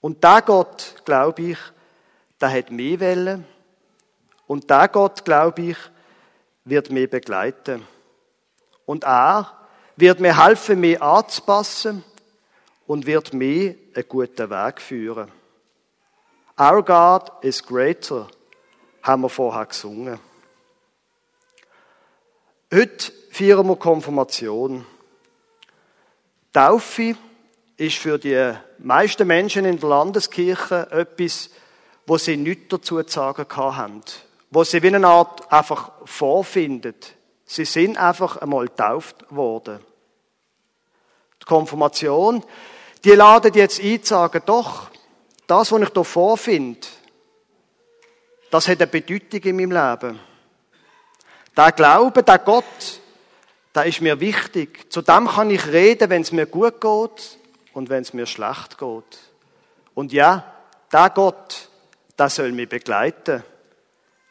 Und 0.02 0.22
der 0.22 0.42
Gott, 0.42 0.96
glaube 1.06 1.42
ich, 1.42 1.58
der 2.42 2.52
hat 2.52 2.72
mich 2.72 3.00
Wellen. 3.00 3.46
Und 4.48 4.70
der 4.70 4.90
Gott, 4.90 5.24
glaube 5.24 5.62
ich, 5.62 5.78
wird 6.66 6.92
mich 6.92 7.10
begleiten. 7.10 7.88
Und 8.86 9.06
er 9.06 9.50
wird 9.96 10.20
mir 10.20 10.46
helfen, 10.46 10.82
mich 10.82 11.02
anzupassen 11.02 12.04
und 12.86 13.06
wird 13.06 13.34
mich 13.34 13.78
einen 13.96 14.10
guten 14.10 14.50
Weg 14.50 14.82
führen. 14.82 15.32
Our 16.60 16.84
God 16.84 17.32
is 17.42 17.64
greater, 17.64 18.28
haben 19.06 19.22
wir 19.22 19.30
vorher 19.30 19.68
gesungen. 19.68 20.20
Heute 22.74 23.12
feiern 23.30 23.68
wir 23.68 23.76
Konfirmation. 23.76 24.84
Taufe 26.52 27.15
ist 27.78 27.98
für 27.98 28.18
die 28.18 28.54
meisten 28.80 29.28
Menschen 29.28 29.65
in 29.65 29.80
der 29.80 29.89
Landeskirche 29.89 30.88
etwas, 30.89 31.52
wo 32.08 32.18
sie 32.18 32.36
nichts 32.36 32.70
dazu 32.70 33.04
zu 33.04 33.12
sagen 33.12 33.46
haben. 33.56 34.02
Wo 34.50 34.63
sie 34.63 34.82
wie 34.82 34.88
eine 34.88 35.08
Art 35.08 35.52
einfach 35.52 35.91
vorfinden. 36.06 36.96
Sie 37.46 37.65
sind 37.65 37.98
einfach 37.98 38.38
einmal 38.38 38.65
getauft 38.65 39.26
worden. 39.30 39.80
Die 41.41 41.46
Konfirmation, 41.46 42.44
die 43.04 43.12
laden 43.12 43.54
jetzt 43.54 43.80
ein 43.80 44.04
sagen, 44.04 44.41
doch, 44.48 44.89
das, 45.46 45.72
was 45.72 45.82
ich 45.82 45.94
hier 45.94 46.04
vorfinde, 46.04 46.88
das 48.52 48.68
hat 48.68 48.82
eine 48.82 48.88
Bedeutung 48.88 49.42
in 49.42 49.56
meinem 49.56 49.72
Leben. 49.72 50.20
Der 51.56 51.72
Glaube, 51.72 52.24
der 52.24 52.40
Gott, 52.40 53.00
der 53.74 53.86
ist 53.86 54.02
mir 54.02 54.20
wichtig. 54.20 54.92
Zu 54.92 55.02
dem 55.02 55.28
kann 55.28 55.50
ich 55.50 55.68
reden, 55.68 56.10
wenn 56.10 56.22
es 56.22 56.32
mir 56.32 56.46
gut 56.46 56.80
geht 56.82 57.38
und 57.74 57.90
wenn 57.90 58.02
es 58.02 58.14
mir 58.14 58.26
schlecht 58.26 58.78
geht. 58.78 59.20
Und 59.94 60.12
ja, 60.12 60.54
der 60.92 61.10
Gott, 61.10 61.70
der 62.18 62.30
soll 62.30 62.52
mich 62.52 62.70
begleiten, 62.70 63.44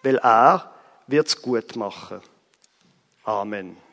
weil 0.03 0.17
er 0.17 0.73
wird's 1.07 1.41
gut 1.41 1.77
machen. 1.77 2.21
Amen. 3.25 3.84